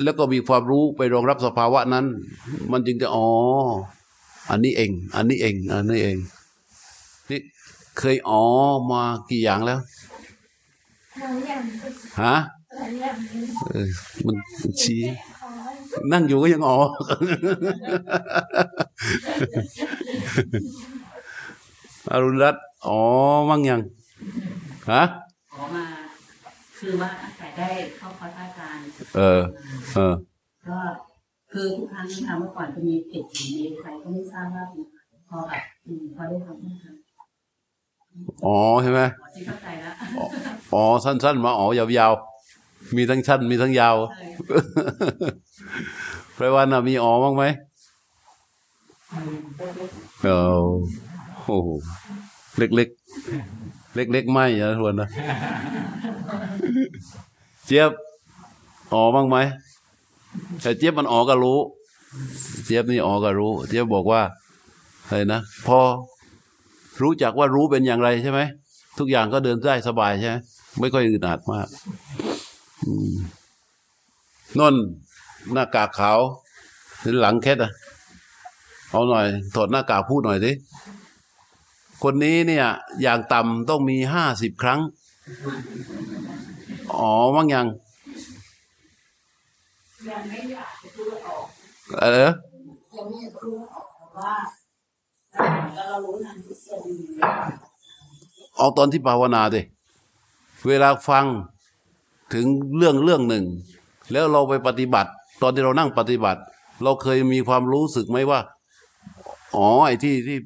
[0.03, 2.05] แล้วก็มีความรู้ไปรองรับสภาวะนั้น
[2.71, 3.27] มันจึงจะอ๋อ
[4.49, 6.17] อันนี้เอง อันนี้เอง อันนี้เอง
[7.97, 8.43] เคยอ๋อ
[8.91, 9.79] มากี่อย่างแล้ว
[11.19, 11.63] หลายอย่าง
[12.21, 12.35] ฮะ
[12.77, 13.17] หลายอย่าง
[13.71, 13.89] เออ
[14.25, 15.01] มันมันชี้
[15.41, 15.49] ขอ
[16.11, 16.77] นั่งอยู่ก็ยังอ๋อ
[22.11, 22.99] อรุณรัตน์อ๋อ
[23.49, 23.81] มั่งยัง
[24.91, 25.03] ฮะ
[25.53, 25.85] ขอมา
[26.77, 28.85] คือว่าตั้งแต่ได้เข้าคอร์สอาจารย์
[29.15, 29.41] เออ
[29.93, 30.13] เออ
[30.67, 30.79] ก็
[31.51, 34.65] คือทุกครั้งที่ทำเมื่อก่อนจะมีติดอยู่ในใครก็ไม่ทราบว่า
[35.29, 36.93] พอแบบอืมพอได้ทำนะคะ
[38.45, 39.93] อ๋อใช่ไหมขอที่เข้าใจแล้ว
[40.73, 44.25] อ๋อสั้น ๆ มาอ๋อยาวๆ มีทั้งสั้นมีทั้งยาวใช่
[46.35, 47.43] ไพรวันน่ะมีอ๋อบ้างไหม
[50.23, 50.63] เออ
[51.45, 51.69] โอ้โห
[52.57, 55.07] เล็กๆ เล็กๆไม่นะทวนนะ
[57.65, 57.91] เจี๊ยบ
[58.93, 59.37] อ๋อบ้างไหม
[60.61, 61.59] แต่เจี๊ยบมันอ๋อก็รู้
[62.65, 64.21] เจี๊ยบนี่อ๋อก็รู้ เจี๊ยบบอกว่า
[65.05, 65.79] อะไรนะพอ
[67.01, 68.39] รู้จักว่ารู้เป็นอย่างไรใช่ไหม
[68.99, 70.35] ทุกอย่างก็เดินได้สบายใช่ไหม
[70.79, 71.67] ไม่ค่อยอึดอัดมาก
[72.85, 73.15] อืม
[74.59, 74.75] นน
[75.53, 76.19] หน้ากากขาว
[77.01, 77.71] หรือหลังแคทอะ
[78.91, 79.25] เอาหน่อย
[79.55, 80.51] ถอดหน้ากากพูดหน่อยสิ
[82.03, 82.65] คนนี้เนี่ย
[83.01, 84.79] อย่างต่ำต้องมีห้าสิบครั้ง
[86.95, 87.67] อ๋อมั้งยัง
[90.09, 91.45] ยังไม่อยากจะพูดออก
[92.01, 92.29] เออ
[92.95, 94.33] ยังไม่อยากพูดออกแต่ว่า
[95.75, 96.95] แล้วเรารู้ทางทฤษฎี
[98.57, 99.61] เอาตอนที่ภาวนาดิ
[100.67, 101.25] เวลาฟัง
[102.33, 102.45] ถึง
[102.77, 103.45] เรื่องเรื่องหนึ่ง
[104.11, 105.09] แล้วเราไปปฏิบัติ
[105.41, 106.41] ตอนที่เรานั่งปฏิบัติ
[106.83, 108.39] เราเคยมีความรู้สึกไหมว่า
[109.55, 110.37] อ๋อไอ้ที่ที่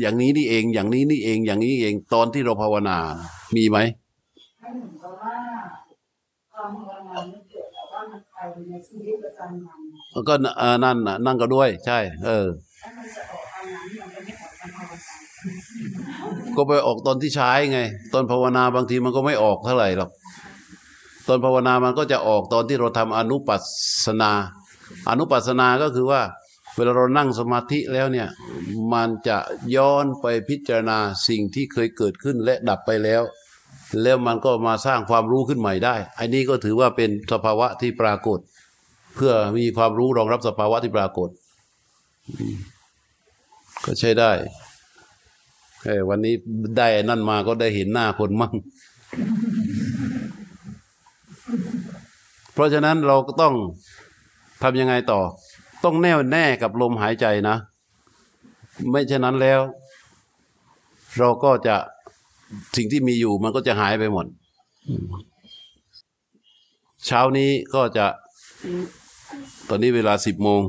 [0.00, 2.96] อย่างนี้นี่เองอย่างนี้นี่เองอย่างนี้เองตอนที่เราภาวนา
[3.56, 3.78] มีไหม
[4.60, 5.36] ให้เหมือนกับว่า
[6.52, 8.38] ความภาวนาไม่เกิดแต่ว่ามันไป
[8.70, 9.78] ในชีวิตประจำวัน
[10.12, 12.46] แล้วก็เออนั่นน่ะนั่งก็ด้วย ใช่ เออ
[16.56, 17.80] ก็ไปออกตอนที่ใช้ไง
[18.12, 20.10] ตอนภาวนาบางทีมันก็ไม่ออกเท่าไหร่หรอก
[21.28, 23.56] ตอนภาวนามันก็จะออกตอนที่เราทำอนุปั
[24.06, 24.32] สนา
[25.10, 26.22] อนุปัสนาก็คือว่า
[26.74, 28.28] เวลาเรานั่งสมาธิแล้วเนี่ย
[28.92, 29.38] มันจะ
[29.76, 30.98] ย้อนไปพิจารณา
[31.28, 33.22] สิ่งที่เคยเกิดขึ้นและดับไปแล้ว
[34.02, 38.38] แล้วมันก็มาสร้างความรู้ขึ้นใหม่ได้ อันนี้ก็ถือว่าเป็นสภาวะที่ปรากฏ
[39.16, 41.28] เพื่อมีความรู้รองรับสภาวะที่ปรากฏ
[43.84, 44.30] ก็ใช้ได้
[45.84, 46.34] เออวันนี้
[46.76, 48.54] ได้นั่นมาก็ได้เห็นหน้าคนมั่ง
[52.52, 53.54] เพราะฉะนั้นเราก็ต้อง
[54.62, 55.20] ทำยังไงต่อ
[55.84, 57.56] ต้องแน่วแน่กับลมหายใจนะ
[58.90, 59.60] ไม่เช่นนั้นแล้ว
[61.18, 61.76] เราก็จะ
[62.76, 64.26] สิ่งที่มีอยู่มันก็จะหายไปหมด
[67.06, 68.06] เช้านี้ก็จะ
[69.68, 70.60] ตอนนี้เวลาสิบโมง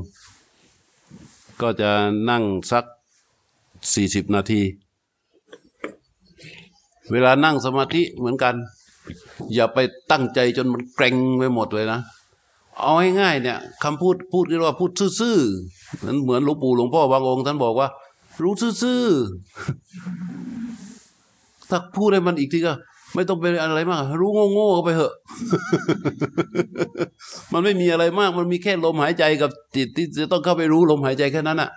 [1.62, 1.90] ก็จะ
[2.30, 2.42] นั่ง
[2.72, 2.84] สัก
[3.94, 4.60] สี่สิบนาที
[7.12, 8.54] เวลานั่งสมาธิเหมือนกัน
[9.54, 9.78] อย่าไป
[10.10, 12.00] ตั้งใจจนมันเกร็งไปหมดเลยนะ
[12.80, 14.90] เอาง่ายๆเนี่ยคำพูดพูดที่ว่าพูด
[15.20, 17.88] ซื่อๆนั้นเหมือนหลวงปู่หลวงพ่อบางองค์ท่านบอกว่า
[18.42, 22.72] รู้ซื่อๆถ้าพูดให้มันอีกทีก็
[23.14, 25.14] ไม่ต้องเป็นอะไรมาก รู้โง่ๆก็ไปเถอะ
[27.52, 31.70] มันไม่มีอะไรมาก มันมีแค่ลมหายใจกับจิตที่จะต้องเข้าไปรู้ลมหายใจแค่นั้นอะ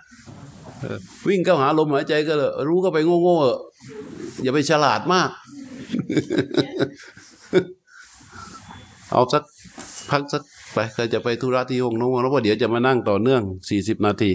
[1.28, 3.60] วิ่งเข้าหาลมหายใจก็เลยรู้ก็ไปโง่ๆเถอะ
[4.42, 5.30] อย่าไปฉลาดมาก
[9.12, 9.42] เอาสัก
[10.10, 14.30] พักสักไปใครจะไปธุระที่ห้องนู้นแล้วว่าเดี๋ยวจะมานั่งต่อเนื่องสี่สิบนาที